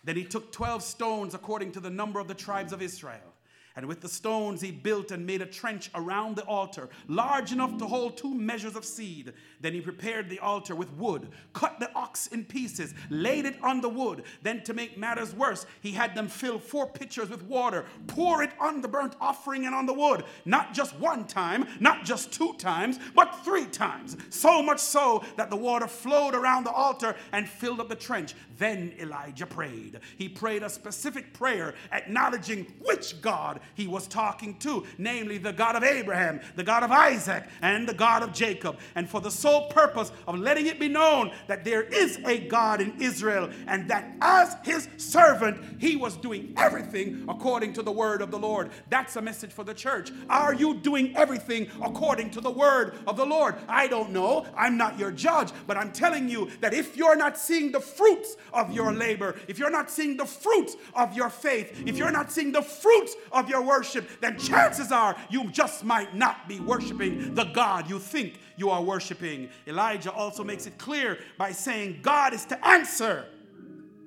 Then 0.04 0.16
he 0.16 0.26
took 0.26 0.52
12 0.52 0.84
stones 0.84 1.34
according 1.34 1.72
to 1.72 1.80
the 1.80 1.90
number 1.90 2.20
of 2.20 2.28
the 2.28 2.34
tribes 2.34 2.74
of 2.74 2.82
Israel 2.82 3.33
and 3.76 3.88
with 3.88 4.02
the 4.02 4.10
stones 4.10 4.62
he 4.62 4.72
built 4.72 5.12
and 5.12 5.26
made 5.26 5.42
a 5.42 5.46
trench 5.46 5.90
around 5.96 6.36
the 6.36 6.46
altar, 6.46 6.90
large 7.08 7.52
enough 7.52 7.78
to 7.78 7.86
hold 7.86 8.16
two 8.16 8.34
measures 8.34 8.76
of 8.76 8.86
seed. 8.86 9.34
Then 9.62 9.74
he 9.74 9.82
prepared 9.82 10.30
the 10.30 10.40
altar 10.40 10.76
with 10.76 10.92
wood, 10.94 11.30
cut 11.54 11.80
the 11.80 11.92
ox 11.96 12.28
in 12.28 12.46
pieces, 12.46 12.94
laid 13.10 13.46
it 13.46 13.56
on 13.64 13.82
the 13.82 13.90
wood. 13.90 14.24
Then, 14.42 14.64
to 14.64 14.74
make 14.74 14.98
matters 14.98 15.34
worse, 15.34 15.66
he 15.82 15.92
had 15.92 16.14
them 16.14 16.28
fill 16.28 16.60
four 16.60 16.88
pitchers 16.88 17.30
with 17.30 17.44
water, 17.44 17.86
pour 18.08 18.44
it 18.44 18.52
on 18.60 18.82
the 18.82 18.88
burnt 18.88 19.16
offering 19.20 19.66
and 19.66 19.74
on 19.74 19.86
the 19.86 19.94
wood. 19.94 20.24
Not 20.46 20.74
just 20.74 20.96
one 21.00 21.26
time, 21.26 21.68
not 21.80 22.04
just 22.04 22.32
two 22.32 22.54
times, 22.54 23.00
but 23.16 23.44
three 23.44 23.66
times. 23.66 24.18
So 24.30 24.62
much 24.62 24.80
so 24.80 25.24
that 25.38 25.50
the 25.50 25.56
water 25.56 25.88
flowed 25.88 26.36
around 26.36 26.66
the 26.66 26.72
altar 26.72 27.16
and 27.32 27.48
filled 27.48 27.80
up 27.80 27.90
the 27.90 27.96
trench. 27.96 28.36
Then 28.58 28.94
Elijah 29.00 29.48
prayed. 29.48 30.00
He 30.18 30.30
prayed 30.30 30.64
a 30.64 30.70
specific 30.70 31.34
prayer, 31.34 31.74
acknowledging 31.92 32.66
which 32.82 33.20
God 33.22 33.60
he 33.76 33.88
was 33.88 34.08
talking 34.08 34.58
to, 34.60 34.86
namely 34.98 35.38
the 35.38 35.54
God 35.54 35.76
of 35.76 35.84
Abraham, 35.84 36.42
the 36.56 36.64
God 36.64 36.84
of 36.84 36.92
Isaac, 36.92 37.44
and 37.62 37.88
the 37.88 37.94
God 37.94 38.24
of 38.24 38.34
Jacob. 38.34 38.78
And 38.96 39.10
for 39.10 39.22
the 39.22 39.32
sole 39.32 39.68
purpose 39.70 40.12
of 40.28 40.40
letting 40.40 40.68
it 40.68 40.80
be 40.80 40.88
known 40.88 41.32
that 41.48 41.64
there 41.64 41.84
is 41.84 42.20
a 42.26 42.40
God 42.48 42.82
in 42.82 43.02
Israel 43.02 43.50
and 43.68 43.90
that 43.90 44.16
as 44.22 44.56
his 44.64 44.88
servant, 44.98 45.82
he 45.82 45.96
was 45.96 46.16
doing 46.18 46.54
everything 46.58 47.26
according 47.28 47.74
to 47.74 47.82
the 47.82 47.92
word 47.92 48.22
of 48.22 48.32
the 48.32 48.40
Lord. 48.40 48.72
That's 48.90 49.16
a 49.16 49.22
message 49.22 49.52
for 49.52 49.64
the 49.64 49.74
church. 49.74 50.12
Are 50.30 50.54
you 50.54 50.76
doing 50.76 51.16
everything 51.16 51.68
according 51.82 52.32
to 52.32 52.42
the 52.42 52.52
word 52.52 52.96
of 53.08 53.18
the 53.18 53.26
Lord? 53.26 53.56
I 53.68 53.88
don't 53.88 54.12
know. 54.12 54.46
I'm 54.56 54.78
not 54.78 54.98
your 54.98 55.12
judge, 55.12 55.52
but 55.68 55.78
I'm 55.78 55.92
telling 55.92 56.30
you 56.30 56.50
that 56.62 56.74
if 56.74 56.98
you're 56.98 57.16
not 57.16 57.38
seeing 57.38 57.72
the 57.72 57.80
fruits 57.80 58.36
of 58.52 58.72
your 58.72 58.92
labor, 58.94 59.36
if 59.48 59.60
you're 59.60 59.70
not 59.70 59.90
seeing 59.90 60.18
the 60.18 60.26
fruits 60.26 60.76
of 60.96 61.16
your 61.16 61.30
faith, 61.30 61.84
if 61.86 61.98
you're 61.98 62.12
not 62.12 62.32
seeing 62.32 62.52
the 62.52 62.62
fruits 62.62 63.16
of 63.32 63.50
your 63.50 63.53
your 63.54 63.62
worship, 63.62 64.10
then 64.20 64.38
chances 64.38 64.92
are 64.92 65.16
you 65.30 65.50
just 65.52 65.84
might 65.84 66.16
not 66.16 66.48
be 66.48 66.60
worshiping 66.60 67.36
the 67.36 67.46
God 67.46 67.90
you 67.90 68.00
think 68.00 68.40
you 68.58 68.70
are 68.72 68.82
worshiping. 68.82 69.50
Elijah 69.68 70.12
also 70.12 70.44
makes 70.44 70.66
it 70.66 70.78
clear 70.78 71.20
by 71.38 71.52
saying, 71.52 72.00
God 72.02 72.34
is 72.34 72.46
to 72.46 72.68
answer 72.68 73.28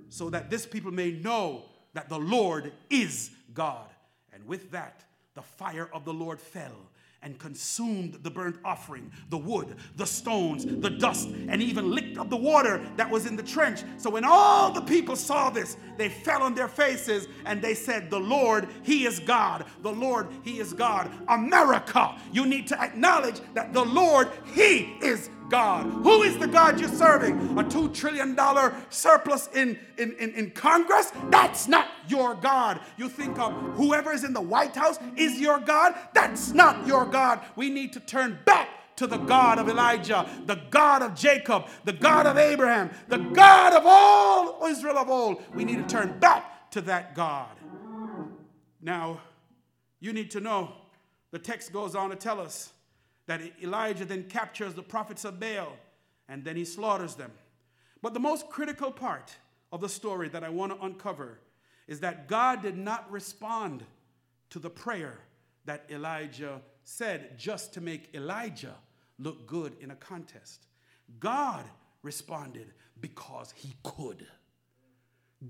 so 0.09 0.31
that 0.31 0.51
this 0.51 0.67
people 0.67 0.91
may 0.91 1.13
know 1.13 1.67
that 1.95 2.09
the 2.09 2.19
Lord 2.19 2.73
is 2.91 3.31
God. 3.55 3.89
And 4.33 4.45
with 4.47 4.73
that, 4.73 5.05
the 5.35 5.43
fire 5.43 5.89
of 5.93 6.05
the 6.05 6.13
Lord 6.13 6.41
fell 6.41 6.91
and 7.27 7.41
consumed 7.41 8.17
the 8.23 8.31
burnt 8.31 8.57
offering, 8.65 9.11
the 9.31 9.37
wood, 9.37 9.75
the 9.97 10.07
stones, 10.07 10.65
the 10.65 10.89
dust, 10.89 11.29
and 11.49 11.61
even 11.61 11.91
licked 11.91 12.17
up 12.19 12.31
the 12.31 12.37
water 12.37 12.81
that 12.97 13.11
was 13.11 13.27
in 13.27 13.35
the 13.35 13.43
trench. 13.43 13.83
So 13.97 14.09
when 14.11 14.23
all 14.25 14.71
the 14.71 14.81
people 14.81 15.17
saw 15.17 15.51
this, 15.51 15.77
they 15.99 16.09
fell 16.09 16.45
on 16.45 16.55
their 16.55 16.69
faces 16.69 17.27
and 17.45 17.61
they 17.61 17.75
said, 17.75 18.11
The 18.11 18.21
Lord, 18.21 18.69
He 18.85 19.07
is 19.07 19.19
God. 19.19 19.65
The 19.83 19.91
Lord, 19.91 20.29
He 20.45 20.61
is 20.61 20.73
God. 20.73 21.11
America, 21.27 22.17
you 22.31 22.47
need 22.47 22.69
to 22.69 22.81
acknowledge 22.81 23.41
that 23.55 23.73
the 23.73 23.85
Lord, 23.85 24.31
He 24.55 24.97
is 25.03 25.29
God. 25.49 25.87
Who 25.87 26.23
is 26.23 26.39
the 26.39 26.47
God 26.47 26.81
you're 26.81 26.89
serving? 26.89 27.59
A 27.59 27.65
$2 27.65 27.95
trillion 27.95 28.37
surplus 28.91 29.49
in, 29.55 29.79
in, 29.99 30.13
in, 30.19 30.33
in, 30.35 30.51
Congress? 30.51 31.13
That's 31.31 31.69
not 31.69 31.89
your 32.09 32.35
God. 32.35 32.81
You 32.97 33.09
think 33.09 33.39
of 33.39 33.53
whoever 33.75 34.13
is 34.13 34.25
in 34.25 34.33
the 34.33 34.41
White 34.41 34.75
House 34.75 34.99
is 35.17 35.41
your 35.41 35.59
God? 35.59 35.95
That's 36.15 36.53
not 36.53 36.87
your 36.87 37.05
God. 37.05 37.41
We 37.57 37.71
need 37.71 37.93
to 37.95 38.01
turn 38.01 38.39
back 38.45 38.69
to 38.97 39.07
the 39.07 39.19
God 39.19 39.59
of 39.59 39.69
Elijah, 39.69 40.29
the 40.47 40.61
God 40.71 41.03
of 41.03 41.15
Jacob, 41.15 41.67
the 41.85 41.93
God 41.93 42.27
of 42.27 42.39
Abraham, 42.39 42.91
the 43.09 43.19
God 43.19 43.75
of 43.75 43.83
all 43.85 44.65
Israel 44.67 44.99
of 44.99 45.11
old. 45.11 45.43
We 45.55 45.65
need 45.65 45.77
to 45.77 45.87
turn 45.87 46.19
back 46.19 46.71
to 46.71 46.81
that 46.83 47.15
God. 47.15 47.51
Now, 48.81 49.21
you 50.01 50.13
need 50.13 50.31
to 50.33 50.41
know 50.41 50.73
The 51.33 51.39
text 51.39 51.73
goes 51.73 51.95
on 51.95 52.11
to 52.11 52.17
tell 52.17 52.41
us 52.41 52.73
that 53.27 53.41
Elijah 53.63 54.05
then 54.05 54.25
captures 54.25 54.75
the 54.75 54.83
prophets 54.83 55.25
of 55.25 55.41
Baal 55.41 55.73
and 56.29 56.45
then 56.45 56.57
he 56.57 56.65
slaughters 56.65 57.15
them. 57.15 57.33
But 58.03 58.15
the 58.15 58.21
most 58.21 58.49
critical 58.49 58.91
part 58.91 59.37
of 59.73 59.81
the 59.81 59.89
story 59.89 60.29
that 60.29 60.45
I 60.45 60.49
want 60.49 60.73
to 60.73 60.85
uncover 60.85 61.41
is 61.87 62.01
that 62.01 62.29
God 62.29 62.63
did 62.63 62.77
not 62.77 63.11
respond 63.11 63.85
to 64.51 64.59
the 64.59 64.71
prayer 64.71 65.19
that 65.65 65.87
Elijah 65.91 66.61
said 66.85 67.39
just 67.39 67.75
to 67.75 67.81
make 67.81 68.15
Elijah 68.15 68.75
look 69.19 69.47
good 69.47 69.75
in 69.81 69.91
a 69.91 69.97
contest. 69.97 70.67
God 71.19 71.65
responded 72.03 72.73
because 73.01 73.53
he 73.57 73.75
could. 73.83 74.27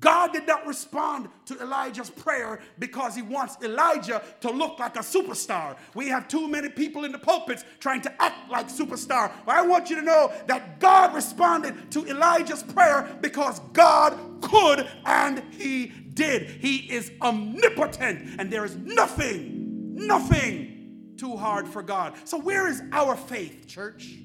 God 0.00 0.32
did 0.32 0.48
not 0.48 0.66
respond 0.66 1.28
to 1.44 1.60
Elijah's 1.60 2.10
prayer 2.10 2.58
because 2.80 3.14
he 3.14 3.22
wants 3.22 3.56
Elijah 3.62 4.20
to 4.40 4.50
look 4.50 4.80
like 4.80 4.96
a 4.96 5.00
superstar. 5.00 5.76
We 5.94 6.08
have 6.08 6.26
too 6.26 6.48
many 6.48 6.68
people 6.68 7.04
in 7.04 7.12
the 7.12 7.18
pulpits 7.18 7.64
trying 7.78 8.00
to 8.02 8.22
act 8.22 8.50
like 8.50 8.68
superstar. 8.68 9.30
But 9.46 9.54
I 9.54 9.62
want 9.62 9.88
you 9.88 9.96
to 9.96 10.02
know 10.02 10.32
that 10.48 10.80
God 10.80 11.14
responded 11.14 11.90
to 11.92 12.04
Elijah's 12.06 12.64
prayer 12.64 13.16
because 13.20 13.60
God 13.72 14.18
could 14.40 14.88
and 15.04 15.42
he 15.52 15.86
did. 15.86 16.50
He 16.50 16.78
is 16.92 17.12
omnipotent 17.22 18.40
and 18.40 18.52
there 18.52 18.64
is 18.64 18.74
nothing, 18.76 19.94
nothing 19.94 21.14
too 21.16 21.36
hard 21.36 21.68
for 21.68 21.82
God. 21.82 22.14
So 22.24 22.38
where 22.38 22.66
is 22.66 22.82
our 22.90 23.16
faith, 23.16 23.68
church? 23.68 24.16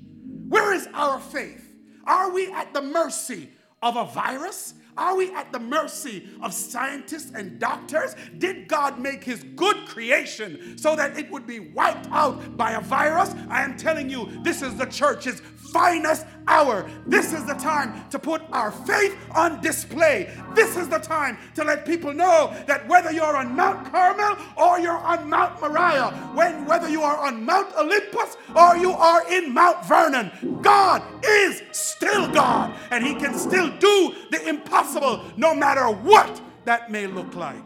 Where 0.47 0.73
is 0.73 0.87
our 0.93 1.19
faith? 1.19 1.71
Are 2.05 2.31
we 2.31 2.51
at 2.51 2.73
the 2.73 2.81
mercy 2.81 3.49
of 3.83 3.95
a 3.95 4.05
virus? 4.05 4.73
Are 4.97 5.15
we 5.15 5.33
at 5.33 5.51
the 5.51 5.59
mercy 5.59 6.27
of 6.41 6.53
scientists 6.53 7.31
and 7.33 7.59
doctors? 7.59 8.15
Did 8.37 8.67
God 8.67 8.99
make 8.99 9.23
his 9.23 9.43
good 9.55 9.85
creation 9.87 10.77
so 10.77 10.95
that 10.95 11.17
it 11.17 11.31
would 11.31 11.47
be 11.47 11.59
wiped 11.59 12.07
out 12.11 12.57
by 12.57 12.73
a 12.73 12.81
virus? 12.81 13.33
I 13.49 13.63
am 13.63 13.77
telling 13.77 14.09
you, 14.09 14.29
this 14.43 14.61
is 14.61 14.75
the 14.75 14.85
church's 14.85 15.41
finest 15.55 16.25
hour. 16.47 16.89
This 17.05 17.33
is 17.33 17.45
the 17.45 17.53
time 17.53 18.09
to 18.09 18.19
put 18.19 18.41
our 18.51 18.71
faith 18.71 19.15
on 19.35 19.61
display. 19.61 20.33
This 20.53 20.77
is 20.77 20.89
the 20.89 20.99
time 20.99 21.37
to 21.55 21.63
let 21.63 21.85
people 21.85 22.13
know 22.13 22.53
that 22.67 22.87
whether 22.87 23.11
you're 23.11 23.35
on 23.35 23.55
Mount 23.55 23.91
Carmel 23.91 24.37
or 24.57 24.79
you're 24.79 24.97
on 24.97 25.29
Mount 25.29 25.59
Moriah, 25.61 26.11
when 26.33 26.65
whether 26.65 26.89
you 26.89 27.01
are 27.01 27.17
on 27.17 27.45
Mount 27.45 27.73
Olympus 27.77 28.37
or 28.55 28.77
you 28.77 28.91
are 28.91 29.29
in 29.31 29.53
Mount 29.53 29.85
Vernon, 29.85 30.59
God 30.61 31.03
is 31.23 31.61
still 31.71 32.31
God 32.31 32.77
and 32.91 33.05
he 33.05 33.15
can 33.15 33.37
still 33.37 33.69
do 33.77 34.15
the 34.31 34.47
impossible 34.47 35.23
no 35.37 35.53
matter 35.55 35.85
what 35.87 36.41
that 36.65 36.91
may 36.91 37.07
look 37.07 37.35
like. 37.35 37.63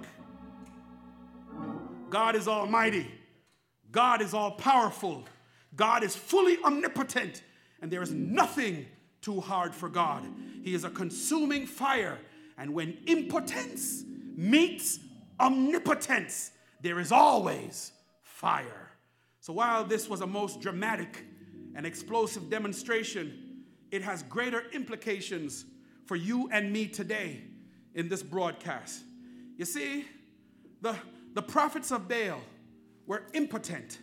God 2.10 2.36
is 2.36 2.48
almighty. 2.48 3.12
God 3.92 4.22
is 4.22 4.34
all 4.34 4.52
powerful. 4.52 5.26
God 5.76 6.04
is 6.04 6.16
fully 6.16 6.58
omnipotent 6.64 7.44
and 7.82 7.92
there 7.92 8.02
is 8.02 8.12
nothing 8.12 8.86
too 9.22 9.42
hard 9.42 9.74
for 9.74 9.90
God. 9.90 10.26
He 10.64 10.74
is 10.74 10.84
a 10.84 10.90
consuming 10.90 11.66
fire, 11.66 12.20
and 12.58 12.74
when 12.74 12.98
impotence 13.08 14.04
meets 14.36 15.00
omnipotence, 15.40 16.52
there 16.82 17.00
is 17.00 17.12
always 17.12 17.92
fire. 18.22 18.92
So 19.40 19.54
while 19.54 19.84
this 19.84 20.10
was 20.10 20.22
a 20.22 20.28
most 20.28 20.62
dramatic 20.62 21.26
and 21.76 21.86
explosive 21.86 22.50
demonstration, 22.50 23.64
it 23.92 24.02
has 24.02 24.24
greater 24.24 24.64
implications 24.72 25.66
for 26.06 26.16
you 26.16 26.50
and 26.52 26.72
me 26.72 26.88
today 26.88 27.42
in 27.94 28.10
this 28.10 28.24
broadcast. 28.24 29.04
You 29.58 29.66
see, 29.66 30.06
the, 30.82 30.96
the 31.34 31.42
prophets 31.42 31.92
of 31.92 32.08
Baal 32.08 32.42
were 33.08 33.24
impotent 33.34 34.00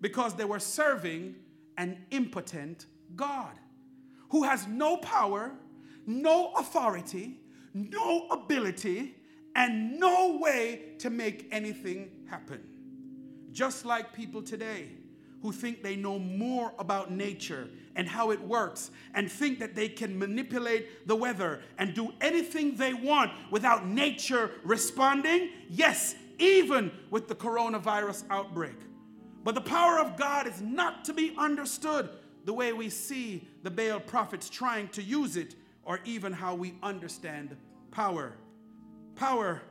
because 0.00 0.34
they 0.34 0.44
were 0.44 0.58
serving 0.58 1.34
an 1.76 2.04
impotent 2.10 2.86
God, 3.16 3.52
who 4.30 4.44
has 4.44 4.66
no 4.66 4.96
power, 4.98 5.52
no 6.06 6.52
authority, 6.54 7.40
no 7.74 8.26
ability, 8.28 9.14
and 9.54 9.98
no 9.98 10.38
way 10.40 10.94
to 10.98 11.10
make 11.10 11.48
anything 11.50 12.10
happen. 12.28 12.62
Just 13.52 13.84
like 13.84 14.12
people 14.12 14.42
today 14.42 14.88
who 15.42 15.52
think 15.52 15.82
they 15.82 15.96
know 15.96 16.18
more 16.18 16.72
about 16.78 17.10
nature 17.10 17.68
and 17.96 18.06
how 18.06 18.30
it 18.30 18.40
works 18.40 18.90
and 19.14 19.30
think 19.30 19.58
that 19.58 19.74
they 19.74 19.88
can 19.88 20.18
manipulate 20.18 21.06
the 21.06 21.16
weather 21.16 21.62
and 21.78 21.94
do 21.94 22.12
anything 22.20 22.76
they 22.76 22.94
want 22.94 23.30
without 23.50 23.86
nature 23.86 24.50
responding. 24.64 25.50
Yes, 25.68 26.14
even 26.38 26.92
with 27.10 27.26
the 27.26 27.34
coronavirus 27.34 28.24
outbreak. 28.30 28.76
But 29.42 29.54
the 29.54 29.60
power 29.62 29.98
of 29.98 30.16
God 30.16 30.46
is 30.46 30.60
not 30.60 31.04
to 31.06 31.14
be 31.14 31.34
understood 31.38 32.10
the 32.44 32.52
way 32.52 32.72
we 32.72 32.88
see 32.88 33.48
the 33.62 33.70
Baal 33.70 34.00
prophets 34.00 34.48
trying 34.48 34.88
to 34.88 35.02
use 35.02 35.36
it, 35.36 35.54
or 35.82 36.00
even 36.04 36.32
how 36.32 36.54
we 36.54 36.74
understand 36.82 37.56
power. 37.90 38.34
Power 39.16 39.62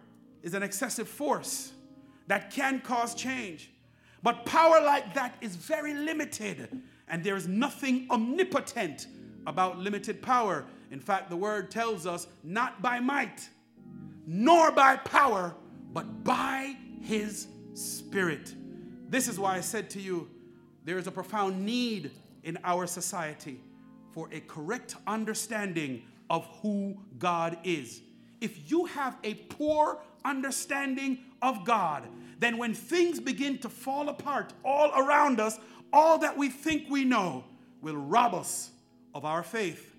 is 0.43 0.53
an 0.53 0.63
excessive 0.63 1.08
force 1.08 1.71
that 2.27 2.51
can 2.51 2.79
cause 2.79 3.15
change. 3.15 3.71
But 4.21 4.45
power 4.45 4.82
like 4.82 5.13
that 5.13 5.36
is 5.41 5.55
very 5.55 5.93
limited, 5.93 6.82
and 7.08 7.23
there 7.23 7.36
is 7.36 7.47
nothing 7.47 8.08
omnipotent 8.12 9.08
about 9.47 9.79
limited 9.79 10.21
power. 10.21 10.65
In 10.91 10.99
fact, 10.99 11.29
the 11.29 11.38
word 11.38 11.71
tells 11.71 12.05
us 12.05 12.27
not 12.43 12.82
by 12.82 12.99
might, 12.99 13.47
nor 14.27 14.71
by 14.71 14.97
power, 14.97 15.55
but 15.93 16.23
by 16.23 16.75
his 17.01 17.47
spirit. 17.73 18.53
This 19.10 19.27
is 19.27 19.39
why 19.39 19.55
I 19.55 19.62
said 19.62 19.89
to 19.91 20.01
you, 20.01 20.29
there 20.84 20.97
is 20.97 21.08
a 21.08 21.12
profound 21.12 21.65
need 21.65 22.12
in 22.43 22.58
our 22.63 22.88
society 22.88 23.60
for 24.12 24.30
a 24.32 24.39
correct 24.41 24.95
understanding 25.08 26.04
of 26.30 26.45
who 26.62 26.97
God 27.17 27.58
is. 27.63 28.02
If 28.41 28.71
you 28.71 28.86
have 28.86 29.17
a 29.23 29.34
poor 29.34 29.99
understanding 30.25 31.19
of 31.41 31.65
God, 31.65 32.08
then 32.39 32.58
when 32.58 32.73
things 32.73 33.19
begin 33.19 33.58
to 33.60 33.69
fall 33.69 34.10
apart 34.10 34.54
all 34.63 34.91
around 34.91 35.39
us, 35.39 35.60
all 35.91 36.17
that 36.19 36.38
we 36.38 36.49
think 36.49 36.89
we 36.89 37.04
know 37.04 37.43
will 37.82 37.97
rob 37.97 38.34
us 38.34 38.71
of 39.13 39.25
our 39.25 39.43
faith. 39.43 39.95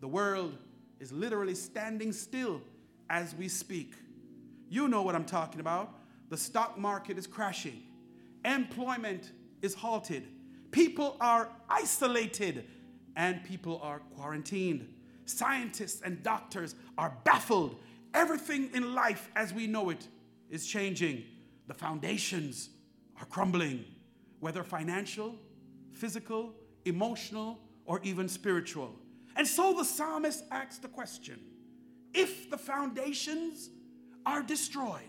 The 0.00 0.08
world 0.08 0.56
is 1.00 1.12
literally 1.12 1.54
standing 1.54 2.12
still 2.12 2.62
as 3.10 3.34
we 3.34 3.48
speak. 3.48 3.94
You 4.68 4.88
know 4.88 5.02
what 5.02 5.14
I'm 5.14 5.24
talking 5.24 5.60
about. 5.60 5.94
The 6.30 6.36
stock 6.36 6.78
market 6.78 7.18
is 7.18 7.26
crashing, 7.26 7.82
employment 8.44 9.32
is 9.60 9.74
halted, 9.74 10.26
People 10.72 11.16
are 11.20 11.50
isolated 11.68 12.64
and 13.14 13.44
people 13.44 13.78
are 13.82 14.00
quarantined. 14.16 14.92
Scientists 15.26 16.02
and 16.02 16.22
doctors 16.22 16.74
are 16.98 17.16
baffled. 17.24 17.76
Everything 18.14 18.70
in 18.74 18.94
life 18.94 19.30
as 19.36 19.52
we 19.52 19.66
know 19.66 19.90
it 19.90 20.08
is 20.50 20.66
changing. 20.66 21.24
The 21.68 21.74
foundations 21.74 22.70
are 23.20 23.26
crumbling, 23.26 23.84
whether 24.40 24.64
financial, 24.64 25.36
physical, 25.92 26.54
emotional, 26.84 27.60
or 27.84 28.00
even 28.02 28.28
spiritual. 28.28 28.94
And 29.36 29.46
so 29.46 29.74
the 29.74 29.84
psalmist 29.84 30.44
asks 30.50 30.78
the 30.78 30.88
question 30.88 31.38
if 32.14 32.50
the 32.50 32.58
foundations 32.58 33.70
are 34.26 34.42
destroyed, 34.42 35.08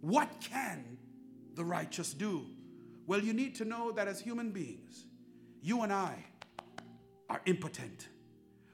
what 0.00 0.28
can 0.40 0.98
the 1.54 1.64
righteous 1.64 2.14
do? 2.14 2.46
Well, 3.06 3.20
you 3.20 3.32
need 3.32 3.54
to 3.56 3.64
know 3.64 3.92
that 3.92 4.08
as 4.08 4.20
human 4.20 4.50
beings, 4.50 5.06
you 5.62 5.82
and 5.82 5.92
I 5.92 6.24
are 7.28 7.40
impotent. 7.46 8.08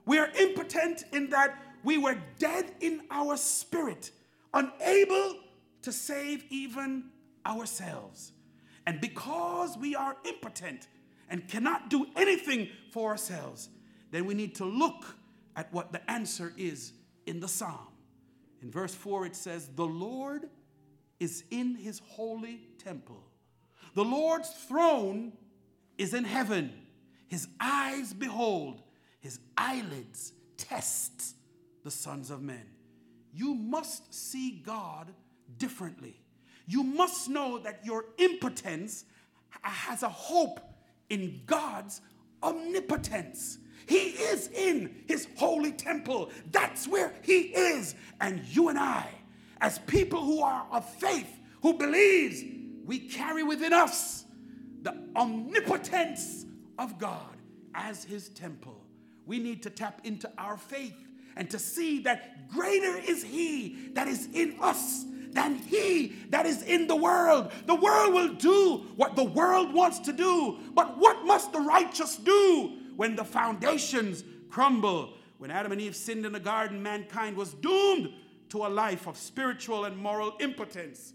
We 0.07 0.19
are 0.19 0.31
impotent 0.39 1.05
in 1.13 1.31
that 1.31 1.59
we 1.85 1.99
were 1.99 2.17
dead 2.39 2.75
in 2.81 3.03
our 3.11 3.37
spirit, 3.37 4.11
unable 4.53 5.37
to 5.83 5.93
save 5.93 6.45
even 6.51 7.05
ourselves. 7.47 8.33
And 8.87 9.01
because 9.01 9.77
we 9.77 9.95
are 9.95 10.17
impotent 10.25 10.89
and 11.29 11.47
cannot 11.47 11.91
do 11.91 12.07
anything 12.17 12.69
for 12.91 13.11
ourselves, 13.11 13.69
then 14.11 14.25
we 14.25 14.35
need 14.35 14.55
to 14.57 14.65
look 14.65 15.05
at 15.57 15.73
what 15.73 15.93
the 15.93 16.11
answer 16.11 16.53
is 16.57 16.93
in 17.27 17.41
the 17.41 17.49
psalm. 17.49 17.89
In 18.63 18.71
verse 18.71 18.95
4, 18.95 19.27
it 19.27 19.37
says, 19.37 19.69
The 19.75 19.87
Lord 19.87 20.49
is 21.21 21.45
in 21.51 21.75
his 21.75 22.01
holy 22.07 22.69
temple. 22.79 23.28
The 23.99 24.05
Lord's 24.05 24.51
throne 24.51 25.33
is 25.97 26.15
in 26.15 26.23
heaven. 26.23 26.73
His 27.27 27.49
eyes 27.59 28.13
behold, 28.13 28.81
his 29.19 29.41
eyelids 29.57 30.35
test 30.57 31.35
the 31.83 31.91
sons 31.91 32.31
of 32.31 32.41
men. 32.41 32.65
You 33.35 33.57
must 33.57 34.15
see 34.15 34.63
God 34.65 35.13
differently. 35.57 36.21
You 36.69 36.85
must 36.85 37.29
know 37.29 37.59
that 37.59 37.85
your 37.85 38.05
impotence 38.19 39.05
has 39.63 40.05
a 40.05 40.09
hope 40.09 40.61
in 41.11 41.41
God's 41.47 42.01
omnipotence. 42.41 43.59
He 43.89 44.11
is 44.11 44.47
in 44.55 44.95
his 45.09 45.27
holy 45.37 45.73
temple. 45.73 46.31
That's 46.53 46.87
where 46.87 47.13
he 47.23 47.41
is. 47.47 47.97
And 48.21 48.45
you 48.45 48.69
and 48.69 48.79
I, 48.79 49.09
as 49.61 49.81
people 49.81 50.23
who 50.23 50.41
are 50.41 50.69
of 50.71 50.89
faith, 50.89 51.41
who 51.63 51.75
believes 51.75 52.45
we 52.89 52.99
carry 52.99 53.43
within 53.43 53.75
us 53.75 54.25
the 54.81 54.97
omnipotence 55.15 56.47
of 56.79 56.99
God 56.99 57.37
as 57.75 58.03
his 58.03 58.31
temple. 58.31 58.83
We 59.27 59.39
need 59.39 59.63
to 59.65 59.71
tap 59.71 60.01
into 60.05 60.33
our 60.39 60.57
faith 60.57 60.97
and 61.37 61.51
to 61.51 61.59
see 61.59 62.01
that 62.05 62.49
greater 62.49 62.97
is 62.97 63.23
he 63.23 63.91
that 63.93 64.09
is 64.09 64.31
in 64.33 64.57
us 64.59 65.05
than 65.33 65.57
he 65.57 66.15
that 66.31 66.47
is 66.47 66.63
in 66.63 66.87
the 66.87 66.97
world. 66.97 67.53
The 67.67 67.75
world 67.75 68.15
will 68.15 68.33
do 68.33 68.87
what 68.97 69.17
the 69.17 69.25
world 69.25 69.75
wants 69.75 69.99
to 70.01 70.13
do, 70.15 70.59
but 70.73 70.97
what 70.97 71.27
must 71.27 71.53
the 71.53 71.61
righteous 71.61 72.17
do 72.17 72.79
when 72.97 73.17
the 73.17 73.25
foundations 73.25 74.25
crumble? 74.49 75.13
When 75.37 75.51
Adam 75.51 75.73
and 75.73 75.81
Eve 75.83 75.95
sinned 75.95 76.25
in 76.25 76.33
the 76.33 76.41
garden, 76.41 76.83
mankind 76.83 77.37
was 77.37 77.53
doomed 77.53 78.15
to 78.49 78.65
a 78.65 78.69
life 78.69 79.07
of 79.07 79.19
spiritual 79.19 79.85
and 79.85 79.95
moral 79.95 80.39
impotence 80.41 81.13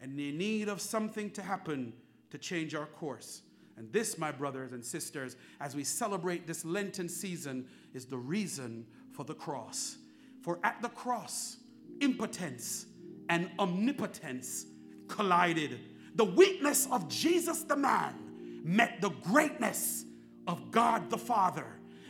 and 0.00 0.18
in 0.18 0.38
need 0.38 0.68
of 0.68 0.80
something 0.80 1.30
to 1.32 1.42
happen 1.42 1.92
to 2.30 2.38
change 2.38 2.74
our 2.74 2.86
course. 2.86 3.42
And 3.76 3.92
this, 3.92 4.18
my 4.18 4.32
brothers 4.32 4.72
and 4.72 4.84
sisters, 4.84 5.36
as 5.60 5.76
we 5.76 5.84
celebrate 5.84 6.46
this 6.46 6.64
Lenten 6.64 7.08
season, 7.08 7.66
is 7.94 8.06
the 8.06 8.18
reason 8.18 8.86
for 9.12 9.24
the 9.24 9.34
cross. 9.34 9.96
For 10.42 10.58
at 10.64 10.82
the 10.82 10.88
cross, 10.88 11.58
impotence 12.00 12.86
and 13.28 13.50
omnipotence 13.58 14.66
collided. 15.06 15.78
The 16.16 16.24
weakness 16.24 16.88
of 16.90 17.08
Jesus 17.08 17.62
the 17.62 17.76
man 17.76 18.14
met 18.64 19.00
the 19.00 19.10
greatness 19.10 20.04
of 20.46 20.70
God 20.70 21.10
the 21.10 21.18
Father. 21.18 21.66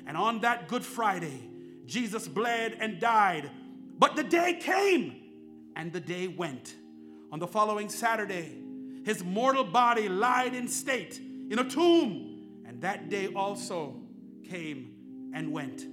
And 0.07 0.17
on 0.17 0.41
that 0.41 0.69
Good 0.69 0.85
Friday, 0.85 1.51
Jesus 1.85 2.27
bled 2.27 2.77
and 2.81 2.99
died. 2.99 3.51
But 3.99 4.17
the 4.17 4.25
day 4.25 4.59
came 4.61 5.17
and 5.77 5.93
the 5.93 6.01
day 6.01 6.29
went. 6.29 6.75
On 7.31 7.39
the 7.39 7.47
following 7.47 7.89
Saturday, 7.89 8.57
his 9.05 9.23
mortal 9.23 9.65
body 9.65 10.09
lied 10.09 10.55
in 10.55 10.67
state 10.67 11.21
in 11.51 11.59
a 11.59 11.69
tomb, 11.69 12.63
and 12.67 12.81
that 12.81 13.11
day 13.11 13.29
also 13.35 13.97
came 14.49 15.31
and 15.35 15.53
went. 15.53 15.87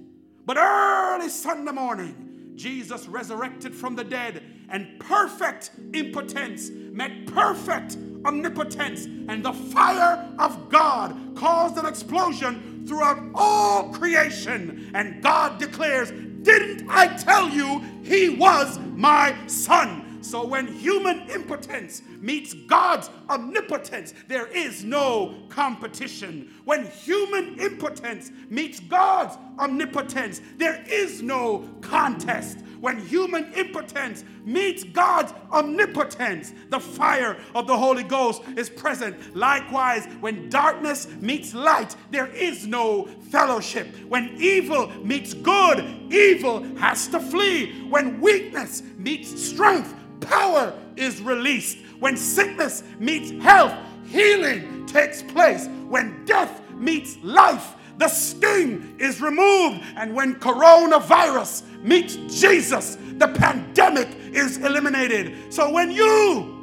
But 0.46 0.56
early 0.56 1.28
Sunday 1.28 1.72
morning, 1.72 2.52
Jesus 2.54 3.06
resurrected 3.06 3.74
from 3.74 3.94
the 3.94 4.04
dead, 4.04 4.42
and 4.70 4.98
perfect 4.98 5.72
impotence 5.92 6.70
met 6.70 7.26
perfect 7.26 7.98
omnipotence, 8.24 9.04
and 9.04 9.44
the 9.44 9.52
fire 9.52 10.28
of 10.38 10.70
God 10.70 11.34
caused 11.36 11.76
an 11.76 11.84
explosion 11.84 12.84
throughout 12.88 13.18
all 13.34 13.92
creation. 13.92 14.90
And 14.94 15.22
God 15.22 15.58
declares, 15.58 16.10
Didn't 16.42 16.88
I 16.88 17.14
tell 17.16 17.48
you 17.48 17.82
he 18.02 18.30
was 18.30 18.78
my 18.78 19.36
son? 19.46 20.05
So 20.26 20.44
when 20.44 20.66
human 20.66 21.30
impotence 21.30 22.02
meets 22.20 22.52
God's 22.52 23.10
omnipotence, 23.30 24.12
there 24.26 24.48
is 24.48 24.82
no 24.82 25.36
competition. 25.48 26.52
When 26.64 26.84
human 26.86 27.60
impotence 27.60 28.32
meets 28.50 28.80
God's 28.80 29.38
omnipotence, 29.58 30.40
there 30.56 30.82
is 30.88 31.22
no 31.22 31.68
contest. 31.80 32.58
When 32.80 32.98
human 32.98 33.52
impotence 33.54 34.24
meets 34.44 34.84
God's 34.84 35.32
omnipotence, 35.50 36.52
the 36.68 36.78
fire 36.78 37.38
of 37.54 37.66
the 37.66 37.76
Holy 37.76 38.02
Ghost 38.02 38.42
is 38.56 38.68
present. 38.68 39.34
Likewise, 39.34 40.06
when 40.20 40.48
darkness 40.50 41.08
meets 41.20 41.54
light, 41.54 41.96
there 42.10 42.26
is 42.28 42.66
no 42.66 43.06
fellowship. 43.30 43.88
When 44.08 44.36
evil 44.38 44.88
meets 45.02 45.32
good, 45.32 46.12
evil 46.12 46.62
has 46.76 47.08
to 47.08 47.20
flee. 47.20 47.86
When 47.88 48.20
weakness 48.20 48.82
meets 48.98 49.42
strength, 49.42 49.94
power 50.20 50.78
is 50.96 51.20
released. 51.22 51.78
When 51.98 52.16
sickness 52.16 52.82
meets 52.98 53.30
health, 53.42 53.74
healing 54.06 54.84
takes 54.86 55.22
place. 55.22 55.66
When 55.88 56.24
death 56.24 56.60
meets 56.74 57.16
life, 57.22 57.75
the 57.98 58.08
sting 58.08 58.96
is 58.98 59.20
removed. 59.20 59.82
And 59.96 60.14
when 60.14 60.36
coronavirus 60.36 61.64
meets 61.82 62.16
Jesus, 62.40 62.96
the 63.18 63.28
pandemic 63.28 64.08
is 64.32 64.58
eliminated. 64.58 65.52
So 65.52 65.72
when 65.72 65.90
you, 65.90 66.54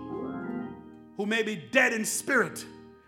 who 1.18 1.26
may 1.26 1.44
be 1.44 1.56
dead 1.56 1.94
in 1.94 2.06
spirit, 2.06 2.66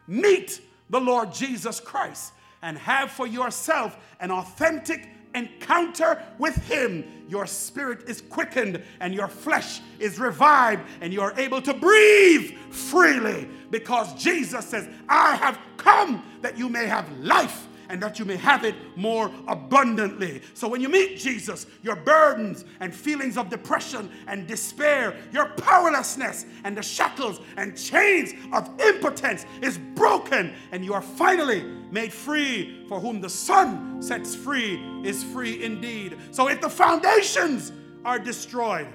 meet 0.08 0.62
the 0.90 1.00
Lord 1.00 1.34
Jesus 1.34 1.80
Christ 1.80 2.34
and 2.62 2.78
have 2.78 3.12
for 3.12 3.28
yourself 3.28 3.98
an 4.20 4.32
authentic 4.32 5.10
encounter 5.36 6.24
with 6.40 6.56
Him, 6.68 7.04
your 7.28 7.46
spirit 7.46 8.08
is 8.08 8.22
quickened 8.22 8.82
and 9.00 9.14
your 9.14 9.28
flesh 9.28 9.82
is 10.00 10.18
revived, 10.18 10.84
and 11.02 11.14
you're 11.14 11.34
able 11.38 11.62
to 11.62 11.74
breathe 11.74 12.58
freely 12.72 13.50
because 13.70 14.14
Jesus 14.16 14.66
says, 14.66 14.88
I 15.10 15.36
have 15.36 15.60
come 15.78 16.24
that 16.42 16.58
you 16.58 16.70
may 16.70 16.86
have 16.86 17.12
life 17.20 17.68
and 17.90 18.02
that 18.02 18.20
you 18.20 18.26
may 18.26 18.38
have 18.38 18.64
it 18.64 18.76
more 18.96 19.32
abundantly. 19.48 20.42
So 20.54 20.68
when 20.68 20.82
you 20.82 20.90
meet 20.90 21.18
Jesus, 21.18 21.66
your 21.82 21.96
burdens 21.96 22.66
and 22.80 22.94
feelings 22.94 23.38
of 23.38 23.50
depression 23.50 24.12
and 24.28 24.48
despair, 24.48 25.16
your 25.32 25.50
powerlessness 25.50 26.46
and 26.64 26.78
the 26.78 26.82
shackles 26.82 27.40
and 27.58 27.78
chains 27.78 28.34
of 28.54 28.70
impotence 28.80 29.46
is 29.62 29.78
broken, 29.96 30.54
and 30.72 30.84
you 30.84 30.94
are 30.94 31.02
finally 31.02 31.64
made 31.92 32.12
free. 32.14 32.86
For 32.88 33.00
whom 33.00 33.22
the 33.22 33.30
Son 33.30 34.02
sets 34.02 34.36
free 34.36 34.76
is 35.04 35.24
free 35.24 35.64
indeed. 35.64 36.18
So 36.32 36.48
if 36.50 36.62
the 36.62 36.70
foundations 36.70 37.72
are 38.04 38.20
destroyed, 38.20 38.88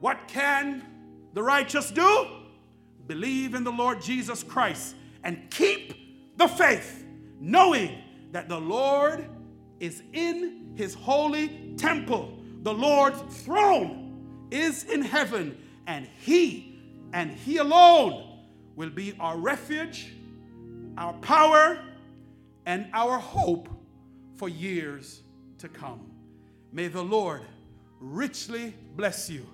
what 0.00 0.28
can 0.28 0.82
the 1.32 1.42
righteous 1.42 1.90
do? 1.90 2.26
Believe 3.06 3.54
in 3.54 3.64
the 3.64 3.72
Lord 3.72 4.00
Jesus 4.00 4.42
Christ 4.42 4.94
and 5.24 5.50
keep 5.50 6.36
the 6.36 6.46
faith 6.46 7.03
knowing 7.44 7.98
that 8.32 8.48
the 8.48 8.58
Lord 8.58 9.26
is 9.78 10.02
in 10.12 10.72
his 10.76 10.94
holy 10.94 11.74
temple. 11.76 12.38
The 12.62 12.72
Lord's 12.72 13.20
throne 13.44 14.48
is 14.50 14.84
in 14.84 15.02
heaven, 15.02 15.56
and 15.86 16.08
he 16.20 16.78
and 17.12 17.30
he 17.30 17.58
alone 17.58 18.40
will 18.74 18.90
be 18.90 19.14
our 19.20 19.36
refuge, 19.36 20.12
our 20.98 21.12
power, 21.14 21.78
and 22.66 22.88
our 22.92 23.18
hope 23.18 23.68
for 24.36 24.48
years 24.48 25.20
to 25.58 25.68
come. 25.68 26.10
May 26.72 26.88
the 26.88 27.04
Lord 27.04 27.42
richly 28.00 28.74
bless 28.96 29.30
you, 29.30 29.46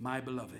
my 0.00 0.20
beloved. 0.20 0.57